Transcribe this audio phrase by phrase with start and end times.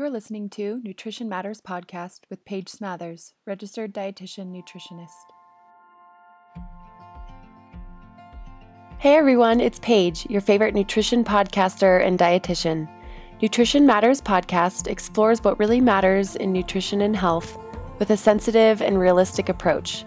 [0.00, 5.10] You're listening to Nutrition Matters podcast with Paige Smathers, registered dietitian nutritionist.
[8.96, 12.88] Hey everyone, it's Paige, your favorite nutrition podcaster and dietitian.
[13.42, 17.58] Nutrition Matters podcast explores what really matters in nutrition and health
[17.98, 20.06] with a sensitive and realistic approach.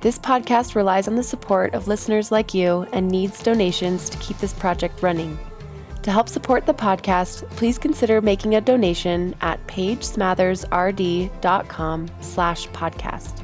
[0.00, 4.38] This podcast relies on the support of listeners like you and needs donations to keep
[4.38, 5.36] this project running.
[6.04, 13.42] To help support the podcast, please consider making a donation at paigesmathersrd.com slash podcast.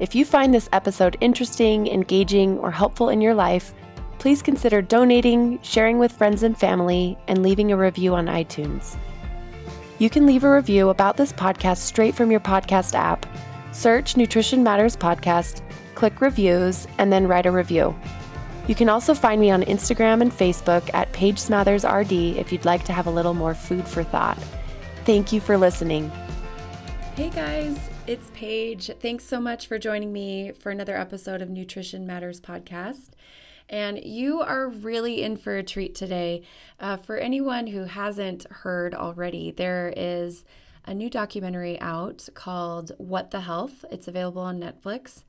[0.00, 3.74] If you find this episode interesting, engaging, or helpful in your life,
[4.18, 8.96] please consider donating, sharing with friends and family, and leaving a review on iTunes.
[9.98, 13.26] You can leave a review about this podcast straight from your podcast app.
[13.72, 15.60] Search Nutrition Matters Podcast,
[15.94, 17.94] click reviews, and then write a review.
[18.66, 22.64] You can also find me on Instagram and Facebook at Paige Smathers RD if you'd
[22.64, 24.38] like to have a little more food for thought.
[25.04, 26.10] Thank you for listening.
[27.14, 28.90] Hey guys, it's Paige.
[28.98, 33.10] Thanks so much for joining me for another episode of Nutrition Matters podcast.
[33.68, 36.42] And you are really in for a treat today.
[36.80, 40.44] Uh, for anyone who hasn't heard already, there is
[40.84, 43.84] a new documentary out called What the Health.
[43.92, 45.22] It's available on Netflix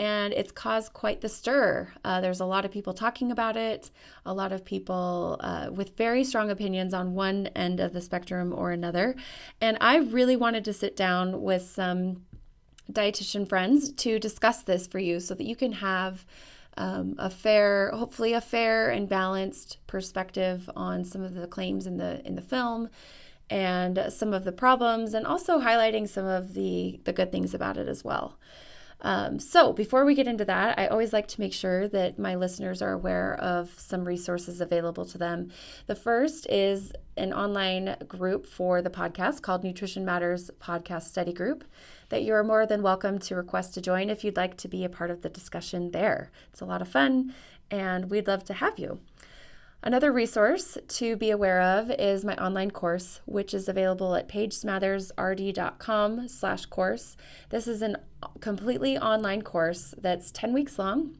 [0.00, 1.92] and it's caused quite the stir.
[2.02, 3.90] Uh, there's a lot of people talking about it,
[4.24, 8.50] a lot of people uh, with very strong opinions on one end of the spectrum
[8.50, 9.14] or another.
[9.60, 12.24] And I really wanted to sit down with some
[12.90, 16.24] dietitian friends to discuss this for you so that you can have.
[16.76, 21.96] Um, a fair, hopefully a fair and balanced perspective on some of the claims in
[21.96, 22.88] the in the film,
[23.50, 27.76] and some of the problems, and also highlighting some of the the good things about
[27.76, 28.38] it as well.
[29.02, 32.34] Um, so, before we get into that, I always like to make sure that my
[32.34, 35.50] listeners are aware of some resources available to them.
[35.86, 41.64] The first is an online group for the podcast called Nutrition Matters Podcast Study Group
[42.10, 44.84] that you are more than welcome to request to join if you'd like to be
[44.84, 46.30] a part of the discussion there.
[46.50, 47.34] It's a lot of fun,
[47.70, 49.00] and we'd love to have you.
[49.82, 56.28] Another resource to be aware of is my online course, which is available at paigesmathersrd.com
[56.28, 57.16] slash course.
[57.48, 57.94] This is a
[58.40, 61.16] completely online course that's 10 weeks long,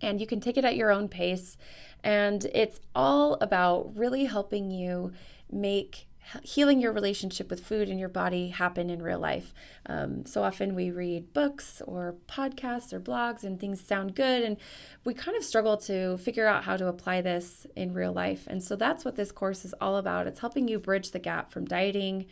[0.00, 1.58] and you can take it at your own pace.
[2.02, 5.12] And it's all about really helping you
[5.50, 6.08] make
[6.42, 9.52] healing your relationship with food and your body happen in real life.
[9.86, 14.56] Um, so often we read books or podcasts or blogs and things sound good, and
[15.04, 18.46] we kind of struggle to figure out how to apply this in real life.
[18.46, 20.26] And so that's what this course is all about.
[20.26, 22.26] It's helping you bridge the gap from dieting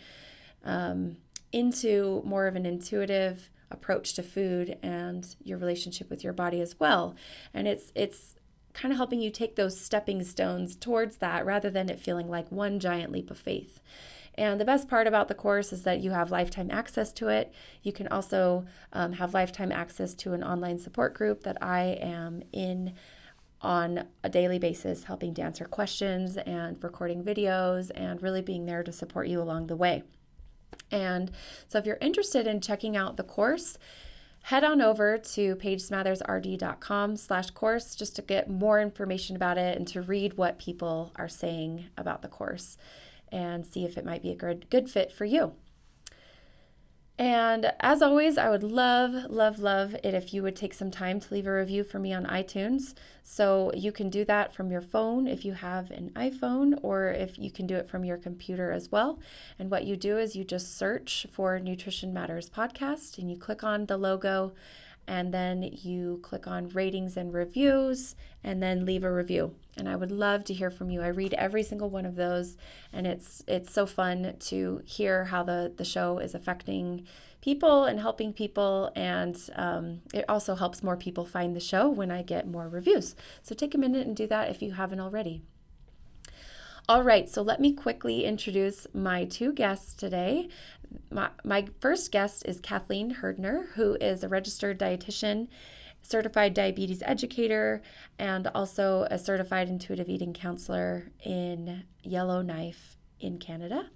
[0.65, 1.17] um,
[1.53, 6.79] into more of an intuitive approach to food and your relationship with your body as
[6.81, 7.15] well.
[7.55, 8.35] And it's it's
[8.81, 12.51] kind of helping you take those stepping stones towards that rather than it feeling like
[12.51, 13.79] one giant leap of faith.
[14.37, 17.53] And the best part about the course is that you have lifetime access to it.
[17.83, 18.65] You can also
[18.95, 22.95] um, have lifetime access to an online support group that I am in
[23.61, 28.83] on a daily basis, helping to answer questions and recording videos and really being there
[28.83, 30.05] to support you along the way.
[30.91, 31.31] And
[31.69, 33.77] so, if you're interested in checking out the course,
[34.43, 39.87] head on over to paigesmathersrd.com slash course just to get more information about it and
[39.89, 42.77] to read what people are saying about the course
[43.31, 45.53] and see if it might be a good, good fit for you.
[47.21, 51.21] And as always, I would love, love, love it if you would take some time
[51.21, 52.95] to leave a review for me on iTunes.
[53.23, 57.39] So you can do that from your phone if you have an iPhone, or if
[57.39, 59.19] you can do it from your computer as well.
[59.59, 63.63] And what you do is you just search for Nutrition Matters Podcast and you click
[63.63, 64.55] on the logo
[65.11, 69.57] and then you click on ratings and reviews and then leave a review.
[69.77, 71.03] And i would love to hear from you.
[71.03, 72.57] I read every single one of those
[72.93, 77.09] and it's it's so fun to hear how the the show is affecting
[77.41, 82.13] people and helping people and um, it also helps more people find the show when
[82.13, 83.17] i get more reviews.
[83.43, 85.43] So take a minute and do that if you haven't already.
[86.91, 90.49] All right, so let me quickly introduce my two guests today.
[91.11, 95.49] My, my first guest is Kathleen Hernder, who is a registered dietitian,
[96.03, 97.83] certified diabetes educator,
[98.19, 103.91] and also a certified intuitive eating counselor in Yellowknife in Canada.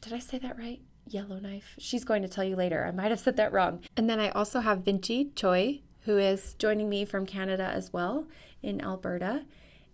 [0.00, 0.80] Did I say that right?
[1.06, 1.74] Yellowknife.
[1.78, 2.84] She's going to tell you later.
[2.86, 3.80] I might have said that wrong.
[3.96, 8.28] And then I also have Vincci Tsui, who is joining me from Canada as well
[8.62, 9.44] in Alberta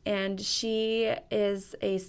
[0.06, 2.00] and she is a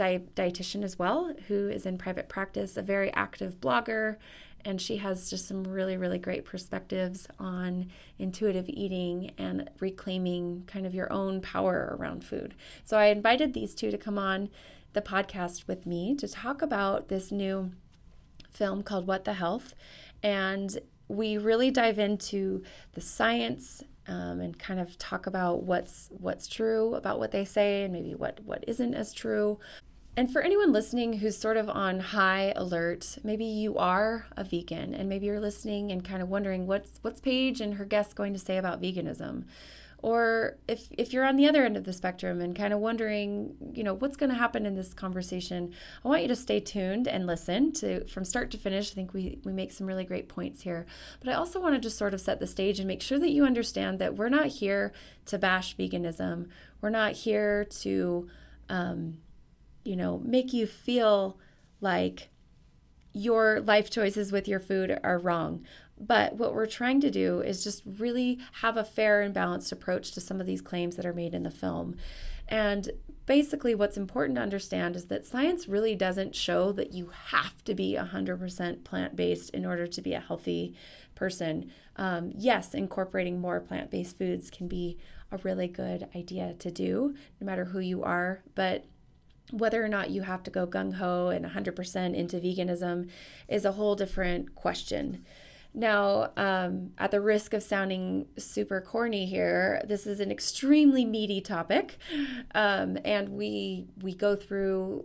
[0.00, 4.16] di- dietitian as well who is in private practice, a very active blogger,
[4.64, 10.86] and she has just some really really great perspectives on intuitive eating and reclaiming kind
[10.86, 12.54] of your own power around food.
[12.82, 14.48] So I invited these two to come on
[14.94, 17.72] the podcast with me to talk about this new
[18.50, 19.74] film called What the Health.
[20.22, 22.62] And we really dive into
[22.92, 27.84] the science um, and kind of talk about what's what's true about what they say
[27.84, 29.58] and maybe what what isn't as true.
[30.16, 34.92] And for anyone listening who's sort of on high alert, maybe you are a vegan
[34.92, 38.32] and maybe you're listening and kind of wondering what's what's Paige and her guests going
[38.32, 39.44] to say about veganism.
[40.02, 43.54] Or if, if you're on the other end of the spectrum and kind of wondering,
[43.74, 47.06] you know, what's going to happen in this conversation, I want you to stay tuned
[47.06, 48.90] and listen to from start to finish.
[48.90, 50.86] I think we, we make some really great points here.
[51.20, 53.30] But I also want to just sort of set the stage and make sure that
[53.30, 54.92] you understand that we're not here
[55.26, 56.46] to bash veganism.
[56.80, 58.28] We're not here to,
[58.70, 59.18] um,
[59.84, 61.38] you know, make you feel
[61.80, 62.28] like
[63.12, 65.64] your life choices with your food are wrong.
[65.98, 70.12] But what we're trying to do is just really have a fair and balanced approach
[70.12, 71.96] to some of these claims that are made in the film.
[72.48, 72.90] And
[73.26, 77.74] basically, what's important to understand is that science really doesn't show that you have to
[77.74, 80.74] be 100% plant based in order to be a healthy
[81.14, 81.70] person.
[81.96, 84.96] Um, yes, incorporating more plant based foods can be
[85.30, 88.42] a really good idea to do, no matter who you are.
[88.54, 88.86] But
[89.50, 93.08] whether or not you have to go gung ho and 100% into veganism
[93.48, 95.24] is a whole different question.
[95.72, 101.40] Now, um, at the risk of sounding super corny here, this is an extremely meaty
[101.40, 101.98] topic,
[102.54, 105.04] um, and we we go through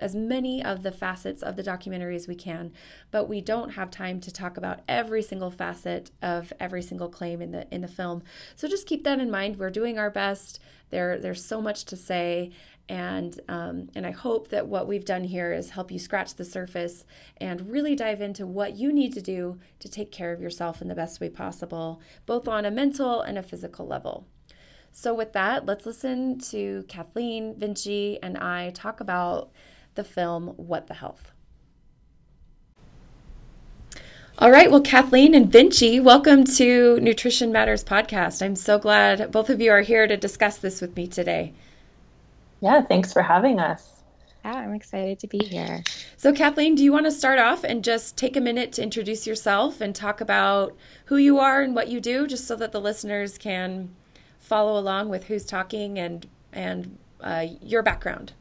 [0.00, 2.72] as many of the facets of the documentary as we can,
[3.10, 7.42] but we don't have time to talk about every single facet of every single claim
[7.42, 8.22] in the in the film.
[8.56, 9.56] So just keep that in mind.
[9.56, 10.58] We're doing our best.
[10.90, 12.50] There there's so much to say,
[12.88, 16.44] and um, and I hope that what we've done here is help you scratch the
[16.44, 17.04] surface
[17.36, 20.88] and really dive into what you need to do to take care of yourself in
[20.88, 24.26] the best way possible, both on a mental and a physical level.
[24.92, 29.50] So with that, let's listen to Kathleen Vincci and I talk about
[29.94, 31.32] the film What the Health.
[34.40, 38.40] All right, well, Kathleen and Vincci, welcome to Nutrition Matters podcast.
[38.40, 41.54] I'm so glad both of you are here to discuss this with me today.
[42.60, 44.02] Yeah, thanks for having us.
[44.44, 45.82] Yeah, I'm excited to be here.
[46.16, 49.26] So, Kathleen, do you want to start off and just take a minute to introduce
[49.26, 50.76] yourself and talk about
[51.06, 53.94] who you are and what you do, just so that the listeners can
[54.38, 58.32] follow along with who's talking and and uh, your background?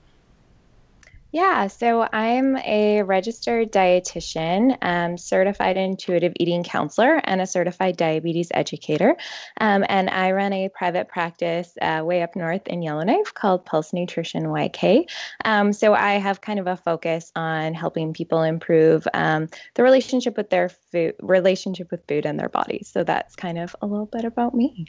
[1.32, 8.48] Yeah, so I'm a registered dietitian, um, certified intuitive eating counselor, and a certified diabetes
[8.54, 9.18] educator.
[9.60, 13.92] Um, and I run a private practice uh, way up north in Yellowknife called Pulse
[13.92, 15.10] Nutrition YK.
[15.44, 20.38] Um, so I have kind of a focus on helping people improve um, the relationship
[20.38, 22.90] with their food, relationship with food and their bodies.
[22.92, 24.86] So that's kind of a little bit about me.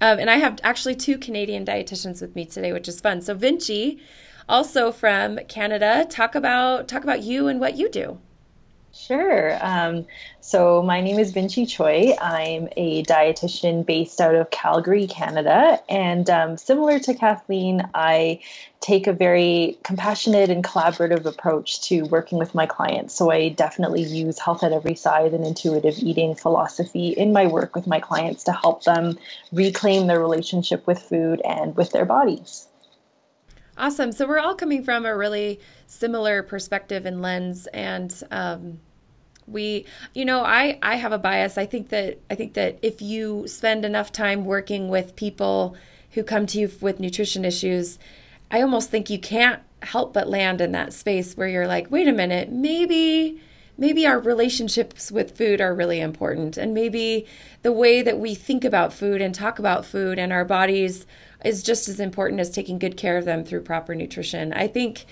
[0.00, 3.20] Um, and I have actually two Canadian dietitians with me today, which is fun.
[3.20, 4.00] So Vincci
[4.48, 6.06] also from Canada.
[6.08, 8.18] Talk about talk about you and what you do.
[8.94, 9.58] Sure.
[9.64, 10.06] Um,
[10.40, 12.14] so my name is Vincci Tsui.
[12.20, 15.80] I'm a dietitian based out of Calgary, Canada.
[15.88, 18.40] And um, similar to Kathleen, I
[18.80, 23.14] take a very compassionate and collaborative approach to working with my clients.
[23.14, 27.74] So I definitely use health at every size and intuitive eating philosophy in my work
[27.74, 29.18] with my clients to help them
[29.52, 32.66] reclaim their relationship with food and with their bodies.
[33.76, 34.12] Awesome.
[34.12, 38.80] So we're all coming from a really similar perspective and lens, and um,
[39.46, 41.56] we, you know, I I have a bias.
[41.56, 45.74] I think that I think that if you spend enough time working with people
[46.10, 47.98] who come to you with nutrition issues,
[48.50, 52.06] I almost think you can't help but land in that space where you're like, wait
[52.08, 53.40] a minute, maybe
[53.78, 57.26] maybe our relationships with food are really important and maybe
[57.62, 61.06] the way that we think about food and talk about food and our bodies
[61.44, 64.52] is just as important as taking good care of them through proper nutrition.
[64.52, 65.06] I think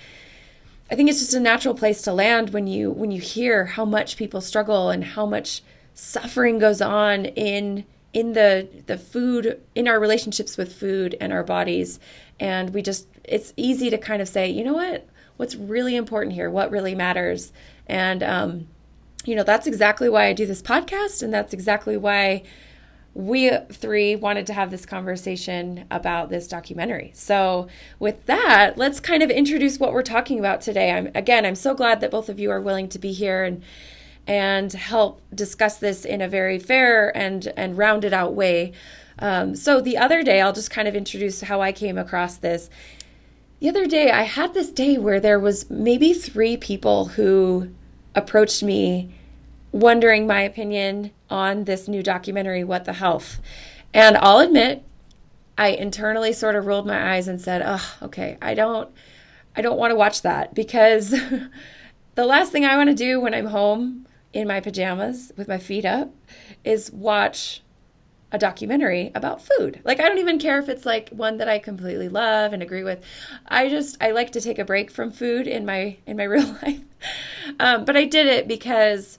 [0.91, 3.85] I think it's just a natural place to land when you when you hear how
[3.85, 5.63] much people struggle and how much
[5.95, 11.45] suffering goes on in in the the food in our relationships with food and our
[11.45, 12.01] bodies.
[12.39, 15.07] And we just it's easy to kind of say you know what?
[15.37, 16.51] What's really important here?
[16.51, 17.53] What really matters?
[17.87, 18.69] And um
[19.25, 22.43] you know that's exactly why i do this podcast and that's exactly why
[23.15, 27.11] we three wanted to have this conversation about this documentary.
[27.15, 30.93] So, with that, let's kind of introduce what we're talking about today.
[30.93, 33.63] I'm again, I'm so glad that both of you are willing to be here and
[34.27, 38.73] and help discuss this in a very fair and and rounded out way.
[39.19, 42.71] Um, so the other day, I'll just kind of introduce how I came across this.
[43.59, 47.71] The other day, I had this day where there was maybe three people who
[48.15, 49.15] approached me
[49.73, 53.41] wondering my opinion on this new documentary, What the Health.
[53.95, 54.85] And I'll admit,
[55.57, 58.91] I internally sort of rolled my eyes and said, oh, okay, I don't.
[59.57, 61.11] I don't want to watch that because
[62.15, 65.59] the last thing I want to do when I'm home in my pajamas with my
[65.59, 66.15] feet up
[66.65, 67.63] is watch
[68.33, 69.81] a documentary about food.
[69.85, 72.85] Like I don't even care if it's like one that I completely love and agree
[72.85, 73.03] with.
[73.47, 76.47] I just I like to take a break from food in my in my real
[76.63, 76.81] life.
[77.59, 79.19] Um, but I did it because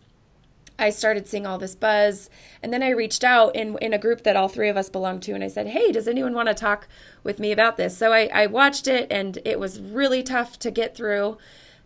[0.81, 2.29] I started seeing all this buzz.
[2.61, 5.19] And then I reached out in, in a group that all three of us belong
[5.21, 6.87] to, and I said, Hey, does anyone want to talk
[7.23, 7.97] with me about this?
[7.97, 11.37] So I, I watched it, and it was really tough to get through.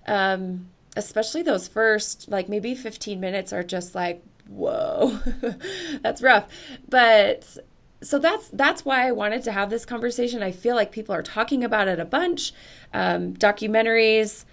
[0.08, 5.20] Um, especially those first, like maybe 15 minutes, are just like, Whoa,
[6.02, 6.48] that's rough.
[6.88, 7.58] But
[8.04, 10.44] so that's that's why I wanted to have this conversation.
[10.44, 12.54] I feel like people are talking about it a bunch.
[12.94, 14.46] Um, documentaries,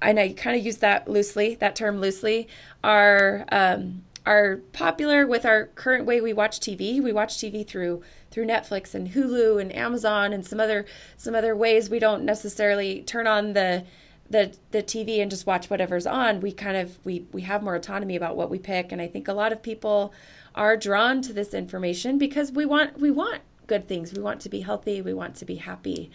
[0.00, 2.48] and I kind of use that loosely, that term loosely,
[2.84, 7.02] are um, are popular with our current way we watch TV.
[7.02, 10.84] We watch TV through through Netflix and Hulu and Amazon and some other
[11.16, 11.90] some other ways.
[11.90, 13.84] We don't necessarily turn on the
[14.30, 16.40] the the TV and just watch whatever's on.
[16.40, 19.28] We kind of we we have more autonomy about what we pick, and I think
[19.28, 20.12] a lot of people
[20.54, 24.12] are drawn to this information because we want we want good things.
[24.12, 25.00] We want to be healthy.
[25.02, 26.10] We want to be happy.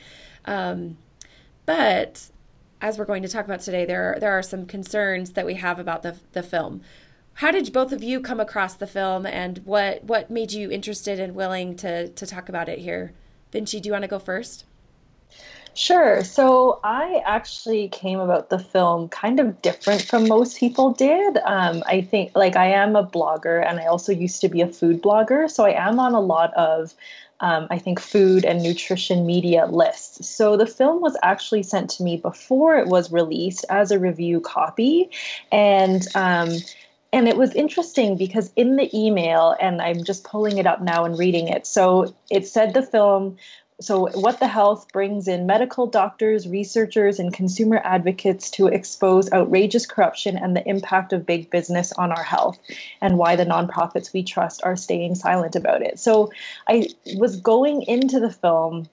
[0.45, 0.97] Um,
[1.65, 2.29] but
[2.83, 5.55] as we're going to talk about today, there are, there are some concerns that we
[5.55, 6.81] have about the the film.
[7.35, 11.19] How did both of you come across the film, and what what made you interested
[11.19, 13.13] and willing to to talk about it here?
[13.51, 14.65] Vincci, do you want to go first?
[15.75, 16.23] Sure.
[16.23, 21.37] So I actually came about the film kind of different from most people did.
[21.37, 24.67] Um, I think, like, I am a blogger and I also used to be a
[24.67, 25.49] food blogger.
[25.49, 26.93] So I am on a lot of
[27.43, 30.27] um, I think, food and nutrition media lists.
[30.27, 34.39] So the film was actually sent to me before it was released as a review
[34.39, 35.11] copy.
[35.51, 36.53] And um,
[37.11, 41.03] and it was interesting because in the email, and I'm just pulling it up now
[41.05, 41.67] and reading it.
[41.67, 43.35] So it said the film
[43.81, 49.85] so what the health brings in medical doctors researchers and consumer advocates to expose outrageous
[49.85, 52.57] corruption and the impact of big business on our health
[53.01, 55.99] and why the nonprofits we trust are staying silent about it.
[55.99, 56.31] So
[56.67, 58.87] i was going into the film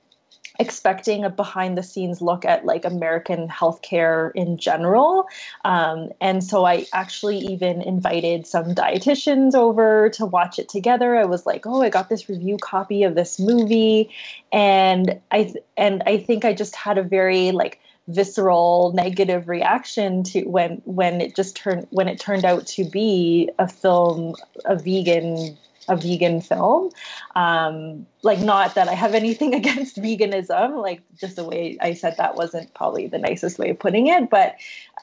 [0.61, 5.26] expecting a behind the scenes look at like American healthcare in general.
[5.64, 11.17] Um, and so I actually even invited some dietitians over to watch it together.
[11.17, 14.11] I was like, oh, I got this review copy of this movie.
[14.52, 20.43] And I and I think I just had a very like visceral negative reaction to
[20.45, 24.35] when when it just turned when it turned out to be a film
[24.67, 25.57] a vegan
[25.90, 26.90] a vegan film.
[27.35, 32.16] Um, like, not that I have anything against veganism, like, just the way I said
[32.16, 34.30] that wasn't probably the nicest way of putting it.
[34.30, 34.56] But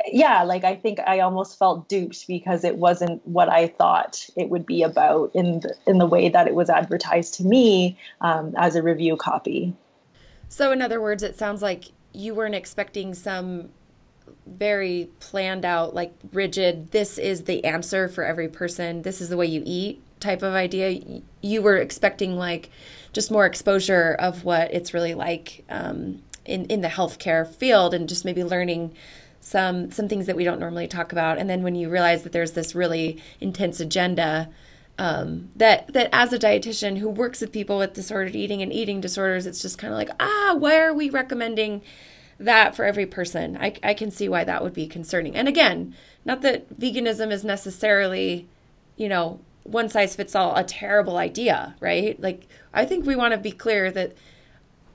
[0.08, 4.50] yeah, like, I think I almost felt duped because it wasn't what I thought it
[4.50, 8.53] would be about in the, in the way that it was advertised to me um,
[8.58, 9.75] as a review copy.
[10.50, 13.70] So, in other words, it sounds like you weren't expecting some
[14.46, 19.38] very planned out, like rigid, this is the answer for every person, this is the
[19.38, 21.22] way you eat type of idea.
[21.42, 22.70] You were expecting like
[23.14, 28.08] just more exposure of what it's really like um, in in the healthcare field, and
[28.10, 28.94] just maybe learning
[29.40, 31.38] some some things that we don't normally talk about.
[31.38, 34.50] And then when you realize that there's this really intense agenda.
[35.00, 39.00] Um, that that as a dietitian who works with people with disordered eating and eating
[39.00, 41.84] disorders, it's just kind of like, ah, why are we recommending
[42.39, 43.58] that for every person?
[43.60, 45.36] I, I can see why that would be concerning.
[45.36, 48.48] And again, not that veganism is necessarily,
[48.96, 52.20] you know, one size fits all a terrible idea, right?
[52.22, 54.13] Like, I think we want to be clear that,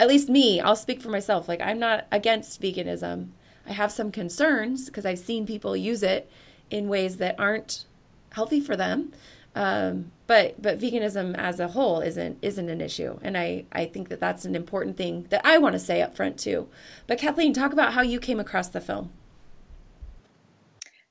[0.01, 1.49] at least me, I'll speak for myself.
[1.49, 3.29] Like, I'm not against veganism.
[3.67, 6.31] I have some concerns because I've seen people use it
[6.71, 7.85] in ways that aren't
[8.31, 9.13] healthy for them.
[9.55, 14.09] Um, but but veganism as a whole isn't isn't an issue, and I I think
[14.09, 16.69] that that's an important thing that I want to say up front too.
[17.07, 19.11] But Kathleen, talk about how you came across the film.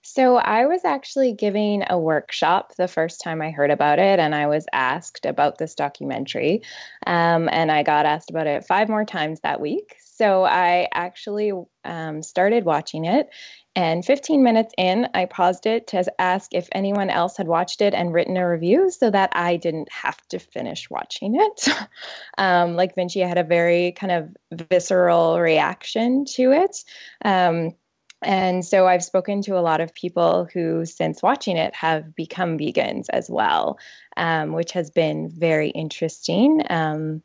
[0.04, 4.34] So, I was actually giving a workshop the first time I heard about it, and
[4.34, 6.64] I was asked about this documentary.
[7.06, 9.96] Um, and I got asked about it five more times that week.
[10.00, 11.54] So, I actually
[11.86, 13.30] um, started watching it.
[13.76, 17.94] And 15 minutes in, I paused it to ask if anyone else had watched it
[17.94, 21.68] and written a review so that I didn't have to finish watching it.
[22.38, 26.84] um, like Vincci, I had a very kind of visceral reaction to it.
[27.24, 27.76] Um,
[28.22, 32.58] and so I've spoken to a lot of people who, since watching it, have become
[32.58, 33.80] vegans as well,
[34.18, 37.24] um, which has been very interesting um,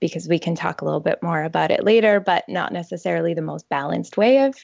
[0.00, 3.42] because we can talk a little bit more about it later, but not necessarily the
[3.42, 4.54] most balanced way of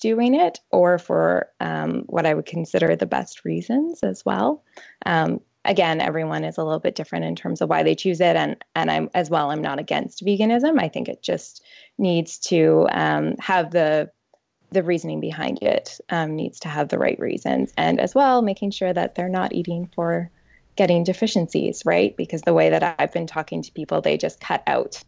[0.00, 4.62] doing it or for um, what I would consider the best reasons as well.
[5.04, 8.36] Um, again, everyone is a little bit different in terms of why they choose it,
[8.36, 9.50] and and I'm as well.
[9.50, 10.80] I'm not against veganism.
[10.80, 11.62] I think it just
[11.98, 14.10] needs to um, have the
[14.72, 18.70] the reasoning behind it um, needs to have the right reasons, and as well making
[18.70, 20.30] sure that they're not eating for
[20.76, 22.16] getting deficiencies, right?
[22.16, 25.02] Because the way that I've been talking to people, they just cut out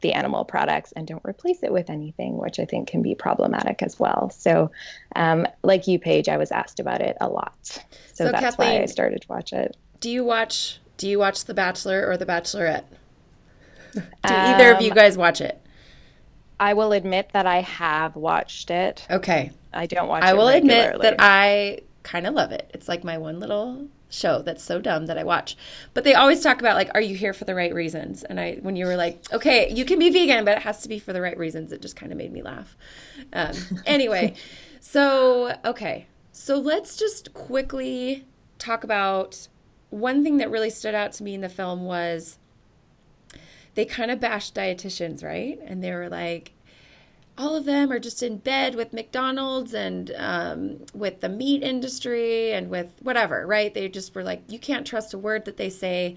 [0.00, 3.82] the animal products and don't replace it with anything, which I think can be problematic
[3.82, 4.30] as well.
[4.30, 4.70] So,
[5.16, 7.80] um, like you, Paige, I was asked about it a lot, so,
[8.12, 9.76] so that's Kathleen, why I started to watch it.
[10.00, 10.78] Do you watch?
[10.96, 12.84] Do you watch The Bachelor or The Bachelorette?
[13.92, 15.60] do um, either of you guys watch it?
[16.58, 19.06] I will admit that I have watched it.
[19.10, 19.50] Okay.
[19.72, 20.22] I don't watch.
[20.22, 20.26] It.
[20.26, 22.70] I will admit that I kind of love it.
[22.74, 25.56] It's like my one little show that's so dumb that I watch.
[25.94, 28.22] But they always talk about like, are you here for the right reasons?
[28.24, 30.88] And I, when you were like, okay, you can be vegan, but it has to
[30.88, 32.76] be for the right reasons, it just kind of made me laugh.
[33.32, 33.54] Um,
[33.86, 34.34] anyway,
[34.80, 38.26] so okay, so let's just quickly
[38.58, 39.48] talk about
[39.90, 42.38] one thing that really stood out to me in the film was
[43.74, 45.58] they kind of bashed dietitians, right?
[45.64, 46.52] And they were like,
[47.40, 52.52] all of them are just in bed with McDonald's and um, with the meat industry
[52.52, 53.72] and with whatever, right?
[53.72, 56.16] They just were like, you can't trust a word that they say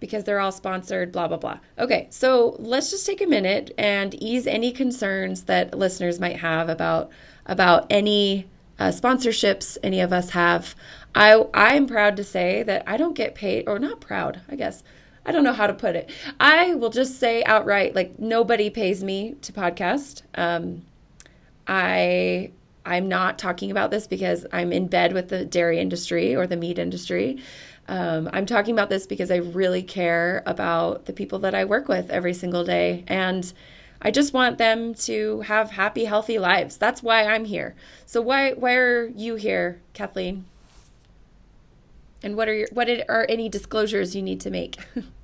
[0.00, 1.58] because they're all sponsored, blah, blah, blah.
[1.78, 6.68] Okay, so let's just take a minute and ease any concerns that listeners might have
[6.68, 7.10] about
[7.46, 8.46] about any
[8.80, 10.74] uh, sponsorships any of us have.
[11.14, 14.82] I I'm proud to say that I don't get paid, or not proud, I guess.
[15.28, 16.08] I don't know how to put it.
[16.40, 20.22] I will just say outright, like nobody pays me to podcast.
[20.34, 20.86] Um,
[21.66, 22.50] I
[22.86, 26.56] I'm not talking about this because I'm in bed with the dairy industry or the
[26.56, 27.42] meat industry.
[27.88, 31.88] Um, I'm talking about this because I really care about the people that I work
[31.88, 33.52] with every single day, and
[34.00, 36.78] I just want them to have happy, healthy lives.
[36.78, 37.74] That's why I'm here.
[38.06, 40.46] So why why are you here, Kathleen?
[42.22, 44.78] And what are your what are any disclosures you need to make?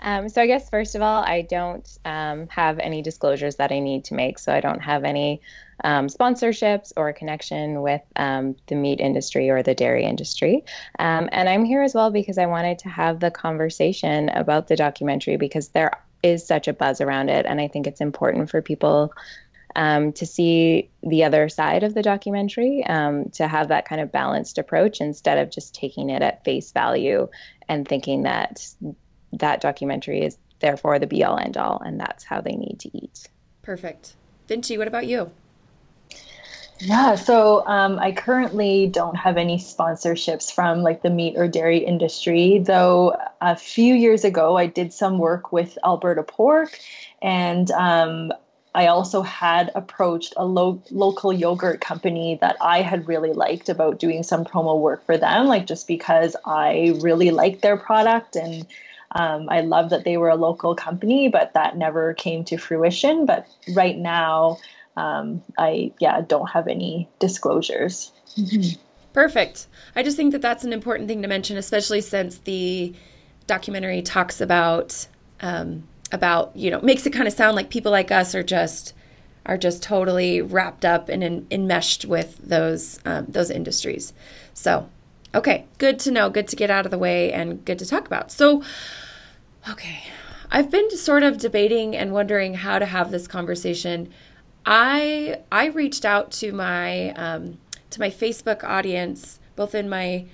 [0.00, 3.80] Um, so I guess first of all, I don't um, have any disclosures that I
[3.80, 4.38] need to make.
[4.38, 5.40] So I don't have any
[5.84, 10.64] um, sponsorships or connection with um, the meat industry or the dairy industry.
[10.98, 14.76] Um, and I'm here as well because I wanted to have the conversation about the
[14.76, 18.62] documentary because there is such a buzz around it, and I think it's important for
[18.62, 19.12] people.
[19.76, 24.58] Um, to see the other side of the documentary, to have that kind of balanced
[24.58, 27.28] approach instead of just taking it at face value
[27.68, 28.66] and thinking that
[29.32, 32.96] that documentary is therefore the be all end all, and that's how they need to
[32.96, 33.28] eat.
[33.62, 34.14] Perfect.
[34.48, 35.30] Vincci, what about you?
[36.80, 41.78] Yeah, so um, I currently don't have any sponsorships from like the meat or dairy
[41.78, 46.78] industry, though a few years ago I did some work with Alberta Pork,
[47.20, 48.32] and um,
[48.76, 53.98] I also had approached a lo- local yogurt company that I had really liked about
[53.98, 58.64] doing some promo work for them, like just because I really liked their product and
[59.12, 63.26] um, I love that they were a local company, but that never came to fruition.
[63.26, 64.58] But right now,
[64.96, 68.12] um, I yeah don't have any disclosures.
[68.36, 68.80] Mm-hmm.
[69.12, 69.66] Perfect.
[69.96, 72.94] I just think that that's an important thing to mention, especially since the
[73.46, 75.06] documentary talks about
[75.40, 78.92] um, about you know makes it kind of sound like people like us are just
[79.46, 84.12] are just totally wrapped up and en- enmeshed with those um, those industries.
[84.52, 84.88] So
[85.38, 88.08] Okay, good to know, good to get out of the way, and good to talk
[88.08, 88.32] about.
[88.32, 88.60] So,
[89.70, 90.02] okay,
[90.50, 94.10] I've been sort of debating and wondering how to have this conversation.
[94.66, 97.58] I I reached out to my um,
[97.90, 100.26] to my Facebook audience, both in my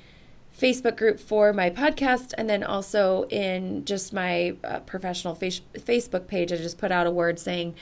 [0.58, 6.28] Facebook group for my podcast and then also in just my uh, professional face- Facebook
[6.28, 6.50] page.
[6.50, 7.74] I just put out a word saying,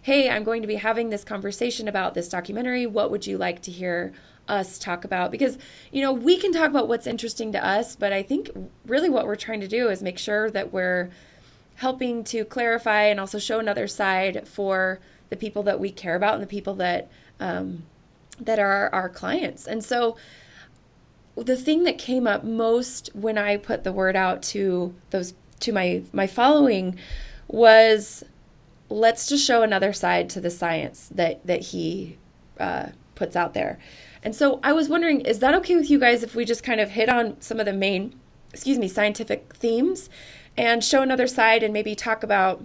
[0.00, 2.86] "Hey, I'm going to be having this conversation about this documentary.
[2.86, 4.14] What would you like to hear
[4.50, 5.56] us talk about because
[5.92, 8.50] you know we can talk about what's interesting to us but i think
[8.86, 11.10] really what we're trying to do is make sure that we're
[11.76, 16.34] helping to clarify and also show another side for the people that we care about
[16.34, 17.10] and the people that
[17.40, 17.84] um,
[18.38, 19.66] that are our clients.
[19.66, 20.16] And so
[21.36, 25.72] the thing that came up most when i put the word out to those to
[25.72, 26.98] my my following
[27.48, 28.24] was
[28.90, 32.18] let's just show another side to the science that that he
[32.58, 33.78] uh, puts out there
[34.22, 36.80] and so I was wondering, is that okay with you guys if we just kind
[36.80, 38.14] of hit on some of the main,
[38.52, 40.10] excuse me, scientific themes
[40.56, 42.62] and show another side and maybe talk about,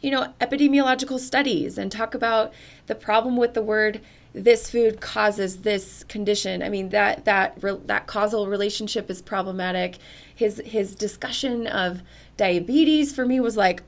[0.00, 2.52] you know, epidemiological studies and talk about
[2.86, 4.00] the problem with the word
[4.32, 6.62] this food causes this condition.
[6.62, 9.96] I mean that that that causal relationship is problematic.
[10.34, 12.02] His his discussion of
[12.36, 13.82] diabetes for me was like,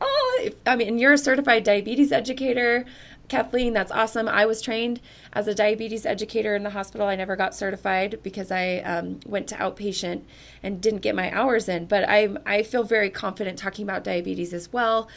[0.00, 2.86] oh, I mean, you're a certified diabetes educator
[3.30, 4.28] Kathleen, that's awesome.
[4.28, 5.00] I was trained
[5.32, 7.06] as a diabetes educator in the hospital.
[7.06, 10.22] I never got certified because I um, went to outpatient
[10.64, 11.86] and didn't get my hours in.
[11.86, 15.08] But I I feel very confident talking about diabetes as well.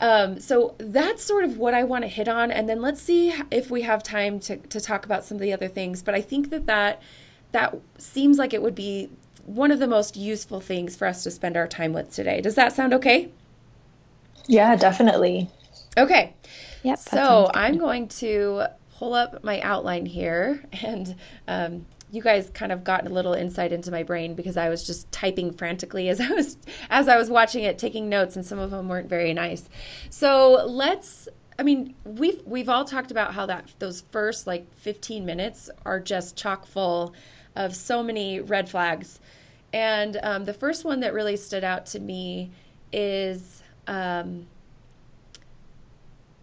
[0.00, 3.34] Um, so that's sort of what I want to hit on, and then let's see
[3.50, 6.02] if we have time to to talk about some of the other things.
[6.02, 7.02] But I think that that
[7.50, 9.10] that seems like it would be
[9.44, 12.40] one of the most useful things for us to spend our time with today.
[12.40, 13.30] Does that sound okay?
[14.46, 15.50] Yeah, definitely.
[15.96, 16.34] Okay.
[16.82, 16.98] Yep.
[16.98, 18.66] So I'm going to
[18.98, 21.16] pull up my outline here, and
[21.48, 24.86] um, you guys kind of got a little insight into my brain because I was
[24.86, 26.56] just typing frantically as I was
[26.90, 29.68] as I was watching it, taking notes, and some of them weren't very nice.
[30.10, 31.28] So let's.
[31.56, 36.00] I mean, we've we've all talked about how that those first like 15 minutes are
[36.00, 37.14] just chock full
[37.54, 39.20] of so many red flags,
[39.72, 42.50] and um, the first one that really stood out to me
[42.92, 43.62] is.
[43.86, 44.46] Um,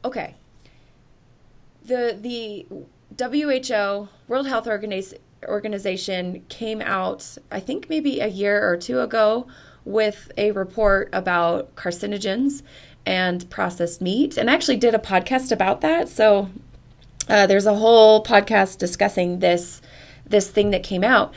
[0.03, 0.35] okay.
[1.83, 2.65] The the
[3.17, 4.67] WHO World Health
[5.47, 9.47] Organization came out, I think maybe a year or two ago,
[9.83, 12.61] with a report about carcinogens
[13.05, 16.07] and processed meat, and actually did a podcast about that.
[16.07, 16.49] So
[17.27, 19.81] uh, there's a whole podcast discussing this
[20.25, 21.33] this thing that came out.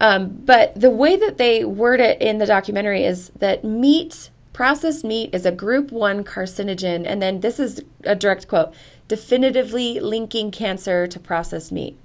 [0.00, 5.04] Um, but the way that they word it in the documentary is that meat Processed
[5.04, 8.72] meat is a group 1 carcinogen, and then this is a direct quote
[9.08, 11.98] definitively linking cancer to processed meat.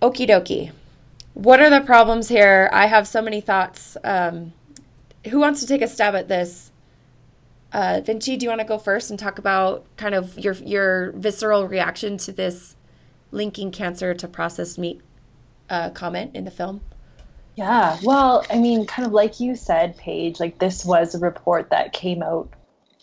[0.00, 0.72] Okie dokie.
[1.34, 2.70] What are the problems here?
[2.72, 3.96] I have so many thoughts.
[4.02, 4.54] Um,
[5.30, 6.72] who wants to take a stab at this?
[7.72, 11.12] Uh, Vincci, do you want to go first and talk about kind of your your
[11.12, 12.74] visceral reaction to this
[13.30, 15.02] linking cancer to processed meat
[15.68, 16.80] uh, comment in the film?
[17.58, 21.70] Yeah, well, I mean, kind of like you said, Paige, like this was a report
[21.70, 22.48] that came out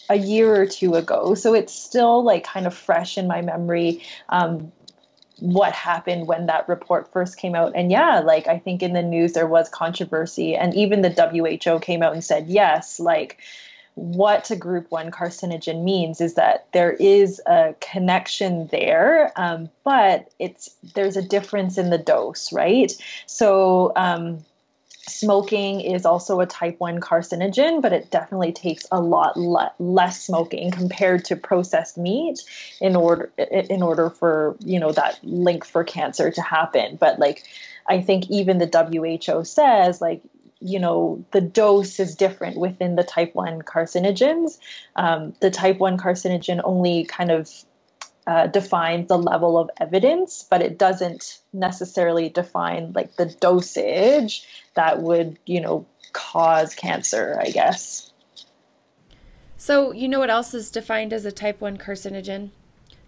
[0.08, 1.36] a year or two ago.
[1.36, 4.02] So it's still like kind of fresh in my memory.
[4.30, 4.72] Um,
[5.40, 7.74] what happened when that report first came out.
[7.76, 11.80] And yeah, like I think in the news there was controversy, and even the WHO
[11.82, 13.40] came out and said, yes, like
[13.96, 20.30] what a group one carcinogen means is that there is a connection there, um, but
[20.38, 22.92] it's there's a difference in the dose, right?
[23.26, 24.44] So um,
[25.08, 30.22] smoking is also a type 1 carcinogen but it definitely takes a lot le- less
[30.26, 32.40] smoking compared to processed meat
[32.82, 37.44] in order in order for you know that link for cancer to happen but like
[37.88, 40.22] i think even the WHO says like
[40.60, 44.58] you know the dose is different within the type 1 carcinogens
[44.96, 47.50] um, the type 1 carcinogen only kind of
[48.28, 55.02] uh, defines the level of evidence, but it doesn't necessarily define like the dosage that
[55.02, 58.12] would, you know, cause cancer, I guess.
[59.58, 62.50] So, you know what else is defined as a type 1 carcinogen?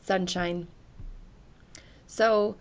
[0.02, 0.68] Sunshine.
[2.06, 2.56] So,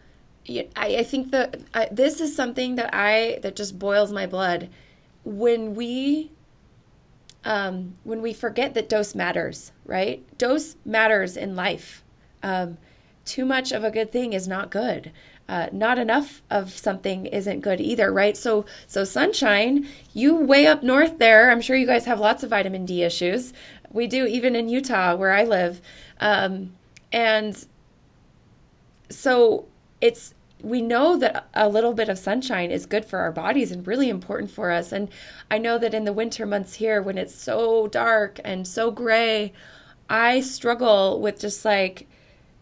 [0.49, 4.69] I, I think that I, this is something that I that just boils my blood
[5.25, 6.31] when we
[7.45, 10.25] um, when we forget that dose matters, right?
[10.39, 12.03] Dose matters in life.
[12.43, 12.79] Um,
[13.25, 15.13] too much of a good thing is not good.
[15.49, 18.37] Uh, not enough of something isn't good either, right?
[18.37, 21.51] So, so sunshine, you way up north there.
[21.51, 23.53] I'm sure you guys have lots of vitamin D issues.
[23.93, 25.81] We do, even in Utah, where I live,
[26.19, 26.75] um,
[27.13, 27.65] and
[29.09, 29.67] so
[30.01, 33.87] it's we know that a little bit of sunshine is good for our bodies and
[33.87, 34.91] really important for us.
[34.91, 35.11] And
[35.51, 39.53] I know that in the winter months here, when it's so dark and so gray,
[40.09, 42.09] I struggle with just like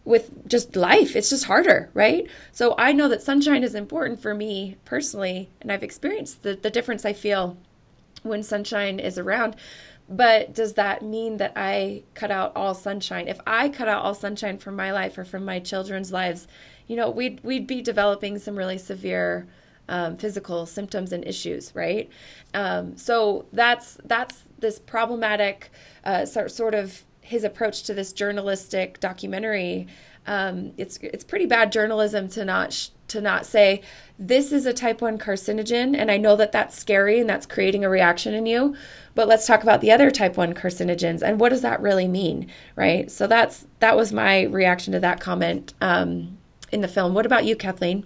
[0.03, 1.15] with just life.
[1.15, 2.29] It's just harder, right?
[2.51, 6.69] So I know that sunshine is important for me personally, and I've experienced the, the
[6.69, 7.57] difference I feel
[8.21, 9.55] when sunshine is around.
[10.07, 13.27] But does that mean that I cut out all sunshine?
[13.27, 16.47] If I cut out all sunshine from my life or from my children's lives,
[16.87, 19.47] you know, we'd we'd be developing some really severe
[19.87, 22.09] um, physical symptoms and issues, right?
[22.53, 25.71] Um, so that's that's this problematic
[26.03, 29.87] uh, sort sort of his approach to this journalistic documentary.
[30.27, 33.81] Um, it's it's pretty bad journalism to not sh- to not say
[34.17, 37.85] this is a type 1 carcinogen and I know that that's scary and that's creating
[37.85, 38.75] a reaction in you
[39.13, 42.49] but let's talk about the other type 1 carcinogens and what does that really mean
[42.75, 46.37] right so that's that was my reaction to that comment um,
[46.71, 48.05] in the film what about you Kathleen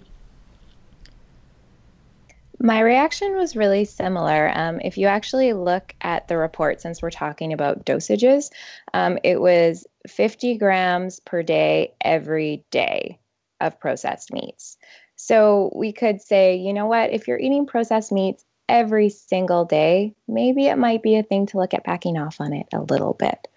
[2.62, 4.52] my reaction was really similar.
[4.54, 8.50] Um, if you actually look at the report, since we're talking about dosages,
[8.92, 13.18] um, it was 50 grams per day every day
[13.60, 14.76] of processed meats.
[15.16, 20.14] So we could say, you know what, if you're eating processed meats every single day,
[20.28, 23.14] maybe it might be a thing to look at backing off on it a little
[23.14, 23.48] bit.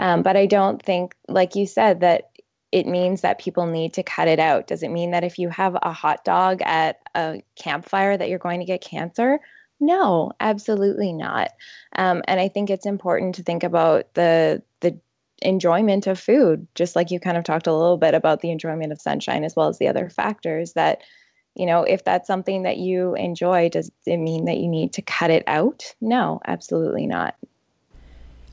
[0.00, 2.27] Um, but I don't think, like you said, that
[2.70, 4.66] it means that people need to cut it out.
[4.66, 8.38] Does it mean that if you have a hot dog at a campfire that you're
[8.38, 9.40] going to get cancer?
[9.80, 11.52] No, absolutely not.
[11.96, 14.98] Um, and I think it's important to think about the the
[15.40, 18.92] enjoyment of food, just like you kind of talked a little bit about the enjoyment
[18.92, 21.02] of sunshine as well as the other factors that
[21.54, 25.02] you know, if that's something that you enjoy, does it mean that you need to
[25.02, 25.92] cut it out?
[26.00, 27.34] No, absolutely not.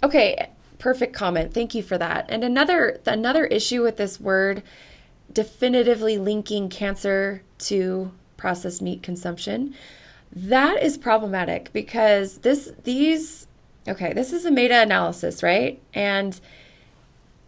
[0.02, 0.50] Okay,
[0.86, 1.52] perfect comment.
[1.52, 2.28] Thank you for that.
[2.30, 4.62] And another another issue with this word
[5.34, 9.74] definitively linking cancer to processed meat consumption,
[10.32, 13.48] that is problematic because this these
[13.88, 15.82] okay, this is a meta-analysis, right?
[15.92, 16.40] And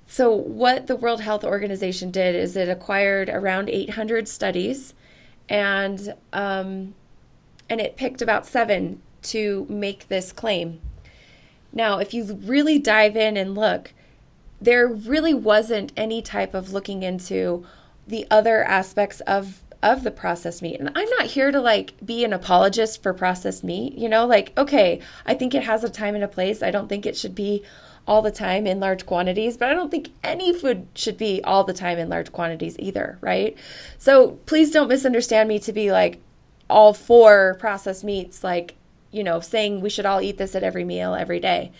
[0.07, 4.95] so what the World Health Organization did is it acquired around 800 studies
[5.47, 6.95] and um,
[7.69, 10.81] and it picked about seven to make this claim.
[11.73, 13.93] Now, if you really dive in and look,
[14.59, 17.65] there really wasn't any type of looking into
[18.07, 20.79] the other aspects of of the processed meat.
[20.79, 24.51] And I'm not here to like be an apologist for processed meat, you know, like
[24.57, 26.63] okay, I think it has a time and a place.
[26.63, 27.63] I don't think it should be
[28.07, 31.63] all the time in large quantities, but I don't think any food should be all
[31.63, 33.55] the time in large quantities either, right?
[33.97, 36.21] So please don't misunderstand me to be like
[36.69, 38.75] all for processed meats, like,
[39.11, 41.71] you know, saying we should all eat this at every meal every day.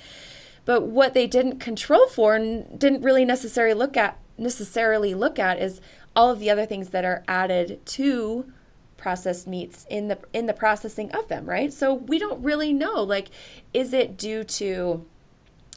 [0.65, 5.59] But what they didn't control for and didn't really necessarily look at necessarily look at
[5.59, 5.81] is
[6.15, 8.51] all of the other things that are added to
[8.97, 11.71] processed meats in the in the processing of them, right?
[11.71, 13.29] So we don't really know like
[13.73, 15.05] is it due to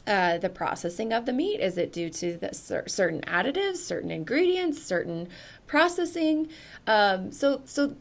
[0.07, 1.59] uh, the processing of the meat?
[1.59, 5.29] Is it due to the cer- certain additives, certain ingredients, certain
[5.67, 6.49] processing?
[6.87, 7.95] Um, so so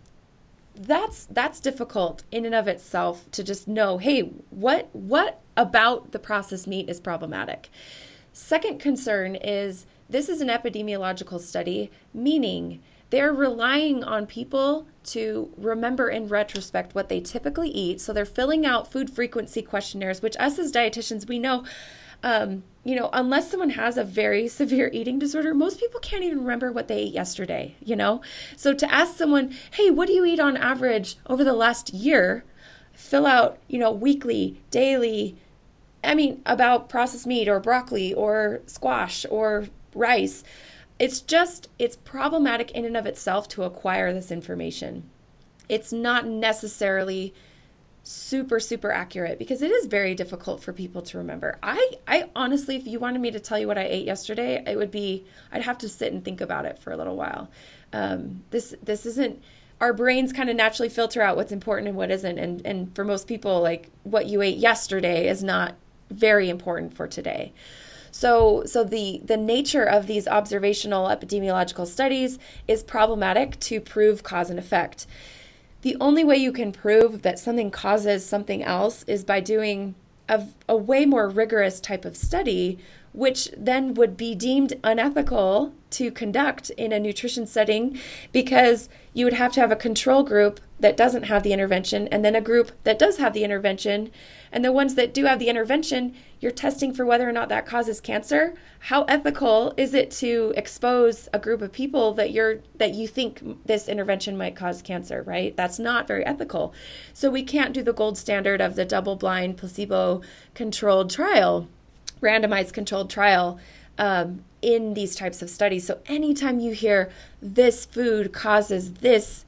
[0.81, 3.99] that's that's difficult in and of itself to just know.
[3.99, 7.69] Hey, what what about the processed meat is problematic?
[8.33, 16.09] Second concern is this is an epidemiological study, meaning they're relying on people to remember
[16.09, 18.01] in retrospect what they typically eat.
[18.01, 21.65] So they're filling out food frequency questionnaires, which us as dietitians, we know,
[22.23, 26.41] um, you know, unless someone has a very severe eating disorder, most people can't even
[26.41, 28.23] remember what they ate yesterday, you know?
[28.57, 32.45] So to ask someone, hey, what do you eat on average over the last year?
[32.93, 35.37] Fill out, you know, weekly, daily,
[36.03, 40.45] I mean, about processed meat or broccoli or squash or rice
[41.01, 45.09] it's just it's problematic in and of itself to acquire this information
[45.69, 47.35] it's not necessarily
[48.03, 51.59] super super accurate because it is very difficult for people to remember.
[51.63, 54.77] I i honestly if you wanted me to tell you what i ate yesterday it
[54.77, 57.49] would be i'd have to sit and think about it for a little while.
[57.93, 59.43] Um, this this isn't
[59.81, 62.39] our brains kind of naturally filter out what's important and what isn't.
[62.39, 65.75] And and for most people like what you ate yesterday is not
[66.11, 67.53] very important for today.
[68.11, 74.51] So, so the, the nature of these observational epidemiological studies is problematic to prove cause
[74.51, 75.07] and effect.
[75.83, 79.95] The only way you can prove that something causes something else is by doing
[80.29, 82.79] a, a way more rigorous type of study,
[83.13, 87.99] which then would be deemed unethical to conduct in a nutrition setting
[88.33, 92.25] because you would have to have a control group that doesn't have the intervention and
[92.25, 94.11] then a group that does have the intervention
[94.53, 97.67] and the ones that do have the intervention, you're testing for whether or not that
[97.67, 98.55] causes cancer.
[98.81, 103.65] How ethical is it to expose a group of people that you're that you think
[103.67, 105.57] this intervention might cause cancer, right?
[105.57, 106.75] That's not very ethical.
[107.13, 111.69] So we can't do the gold standard of the double-blind placebo-controlled trial,
[112.21, 113.61] randomized controlled trial.
[113.99, 115.87] Um, in these types of studies.
[115.87, 119.45] So, anytime you hear this food causes this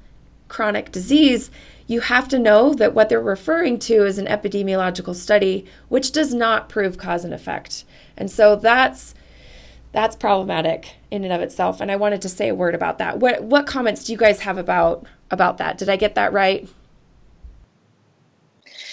[0.49, 1.51] chronic disease,
[1.87, 6.33] you have to know that what they're referring to is an epidemiological study, which does
[6.33, 7.85] not prove cause and effect.
[8.17, 9.15] And so that's
[9.93, 11.81] that's problematic in and of itself.
[11.81, 13.19] And I wanted to say a word about that.
[13.19, 15.79] What what comments do you guys have about about that?
[15.79, 16.69] Did I get that right?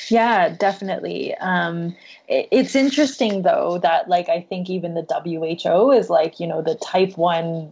[0.10, 1.36] Yeah, definitely.
[1.36, 1.96] Um,
[2.28, 6.62] it, it's interesting though that like I think even the WHO is like you know
[6.62, 7.72] the type one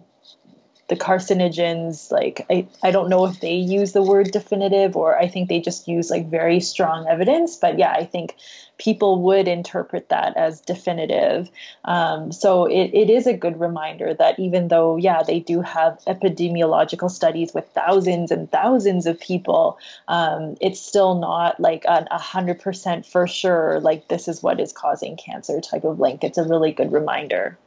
[0.88, 5.28] the carcinogens like I, I don't know if they use the word definitive or i
[5.28, 8.36] think they just use like very strong evidence but yeah i think
[8.78, 11.50] people would interpret that as definitive
[11.86, 16.00] um, so it, it is a good reminder that even though yeah they do have
[16.08, 22.60] epidemiological studies with thousands and thousands of people um, it's still not like a hundred
[22.60, 26.44] percent for sure like this is what is causing cancer type of link it's a
[26.44, 27.58] really good reminder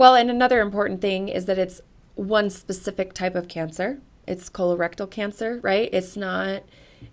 [0.00, 1.82] well, and another important thing is that it's
[2.14, 4.00] one specific type of cancer.
[4.26, 5.90] It's colorectal cancer, right?
[5.92, 6.62] It's not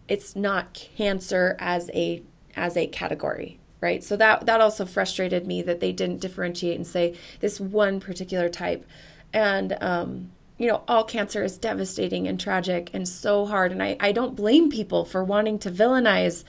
[0.08, 2.24] it's not cancer as a
[2.58, 4.04] as a category, right?
[4.04, 8.50] So that that also frustrated me that they didn't differentiate and say this one particular
[8.50, 8.86] type.
[9.34, 13.72] And, um, you know, all cancer is devastating and tragic and so hard.
[13.72, 16.44] And I, I don't blame people for wanting to villainize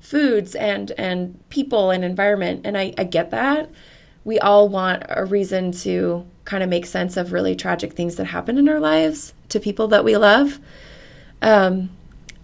[0.00, 2.60] foods and, and people and environment.
[2.64, 3.70] And I, I get that.
[4.24, 8.26] We all want a reason to kind of make sense of really tragic things that
[8.26, 10.60] happen in our lives to people that we love.
[11.40, 11.90] Um,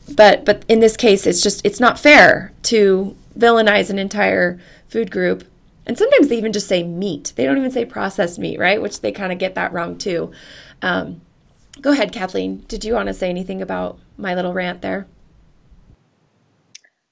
[0.08, 4.58] but but in this case, it's just it's not fair to villainize an entire
[4.88, 5.44] food group.
[5.86, 7.32] And sometimes they even just say meat.
[7.36, 8.80] They don't even say processed meat, right?
[8.80, 10.30] Which they kind of get that wrong too.
[10.82, 11.20] Um,
[11.80, 12.64] go ahead, Kathleen.
[12.68, 15.06] Did you want to say anything about my little rant there?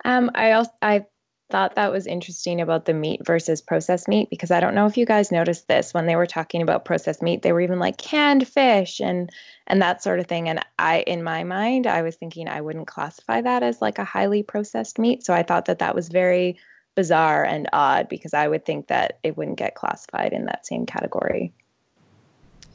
[0.05, 1.07] Um, I also I
[1.50, 4.96] thought that was interesting about the meat versus processed meat because I don't know if
[4.96, 7.96] you guys noticed this when they were talking about processed meat they were even like
[7.96, 9.30] canned fish and
[9.66, 12.87] and that sort of thing and I in my mind I was thinking I wouldn't
[12.87, 16.58] classify that as like a highly processed meat so I thought that that was very
[16.98, 20.84] bizarre and odd because I would think that it wouldn't get classified in that same
[20.84, 21.52] category.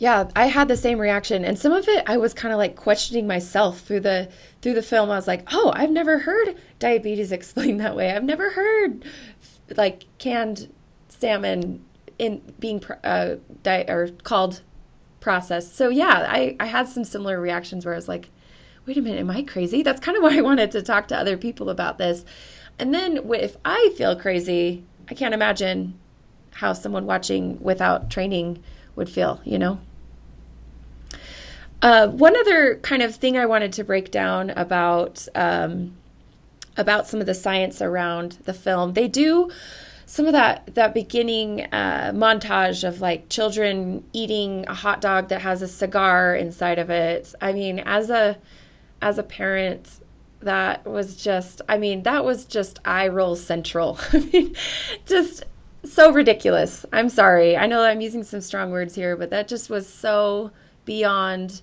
[0.03, 2.75] Yeah, I had the same reaction and some of it I was kind of like
[2.75, 4.27] questioning myself through the
[4.61, 5.09] through the film.
[5.09, 8.11] I was like, "Oh, I've never heard diabetes explained that way.
[8.11, 9.05] I've never heard
[9.77, 10.69] like canned
[11.07, 11.85] salmon
[12.19, 13.35] in being uh
[13.87, 14.61] or called
[15.21, 18.27] processed." So, yeah, I I had some similar reactions where I was like,
[18.85, 21.17] "Wait a minute, am I crazy?" That's kind of why I wanted to talk to
[21.17, 22.25] other people about this.
[22.77, 25.97] And then if I feel crazy, I can't imagine
[26.55, 28.61] how someone watching without training
[28.97, 29.79] would feel, you know?
[31.83, 35.97] Uh, one other kind of thing I wanted to break down about um,
[36.77, 38.93] about some of the science around the film.
[38.93, 39.51] They do
[40.05, 45.41] some of that that beginning uh, montage of like children eating a hot dog that
[45.41, 47.35] has a cigar inside of it.
[47.41, 48.37] I mean, as a
[49.01, 49.99] as a parent,
[50.39, 51.61] that was just.
[51.67, 53.99] I mean, that was just eye roll central.
[54.13, 54.55] I mean,
[55.05, 55.43] just
[55.83, 56.85] so ridiculous.
[56.93, 57.57] I'm sorry.
[57.57, 60.51] I know I'm using some strong words here, but that just was so
[60.85, 61.61] beyond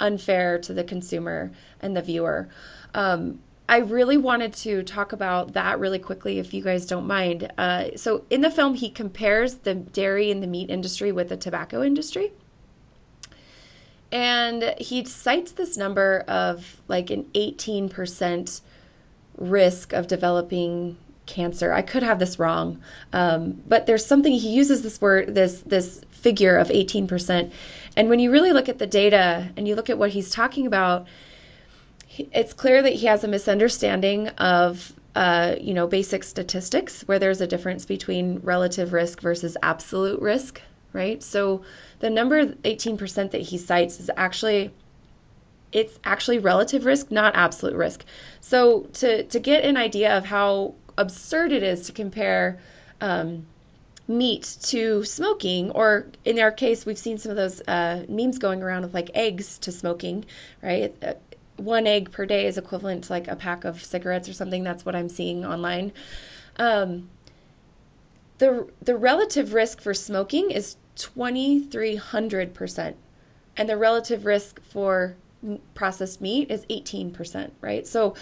[0.00, 2.48] unfair to the consumer and the viewer.
[2.94, 7.52] Um, I really wanted to talk about that really quickly, if you guys don't mind.
[7.58, 11.36] Uh, so, in the film, he compares the dairy and the meat industry with the
[11.36, 12.32] tobacco industry.
[14.10, 18.62] And he cites this number of like an 18%
[19.36, 21.74] risk of developing cancer.
[21.74, 22.80] I could have this wrong,
[23.12, 27.52] um, but there's something he uses this word, this this figure of 18%.
[27.98, 30.66] And when you really look at the data and you look at what he's talking
[30.66, 31.06] about,
[32.32, 37.40] it's clear that he has a misunderstanding of uh, you know basic statistics where there's
[37.40, 41.22] a difference between relative risk versus absolute risk right?
[41.22, 41.62] So
[42.00, 44.72] the number 18% that he cites is actually
[45.70, 48.04] it's actually relative risk not absolute risk.
[48.40, 52.58] So to to get an idea of how absurd it is to compare
[53.00, 53.46] um,
[54.08, 58.62] meat to smoking, or in our case, we've seen some of those uh, memes going
[58.62, 60.24] around with like eggs to smoking,
[60.62, 60.96] right?
[61.02, 61.12] Uh,
[61.56, 64.64] one egg per day is equivalent to like a pack of cigarettes or something.
[64.64, 65.92] That's what I'm seeing online.
[66.56, 67.10] Um,
[68.38, 72.94] the the relative risk for smoking is 2300%,
[73.56, 75.16] and the relative risk for
[75.74, 77.86] processed meat is 18%, right?
[77.86, 78.14] So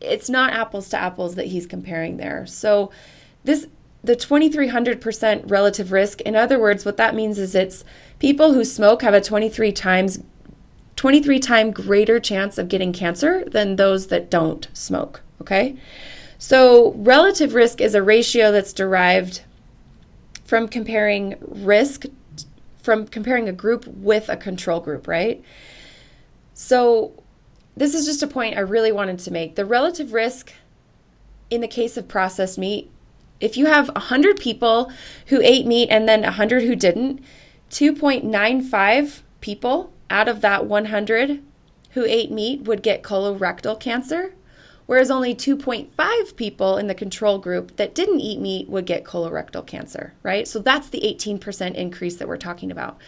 [0.00, 2.46] it's not apples to apples that he's comparing there.
[2.46, 2.90] So
[3.44, 3.68] this
[4.02, 6.20] the 2300% relative risk.
[6.22, 7.84] In other words, what that means is it's
[8.18, 10.22] people who smoke have a 23 times
[10.96, 15.74] 23 time greater chance of getting cancer than those that don't smoke, okay?
[16.36, 19.40] So, relative risk is a ratio that's derived
[20.44, 22.04] from comparing risk
[22.82, 25.42] from comparing a group with a control group, right?
[26.52, 27.12] So,
[27.76, 29.54] this is just a point I really wanted to make.
[29.54, 30.52] The relative risk
[31.48, 32.90] in the case of processed meat
[33.40, 34.92] if you have 100 people
[35.26, 37.20] who ate meat and then 100 who didn't,
[37.70, 41.42] 2.95 people out of that 100
[41.92, 44.34] who ate meat would get colorectal cancer,
[44.86, 49.66] whereas only 2.5 people in the control group that didn't eat meat would get colorectal
[49.66, 50.46] cancer, right?
[50.46, 52.98] So that's the 18% increase that we're talking about.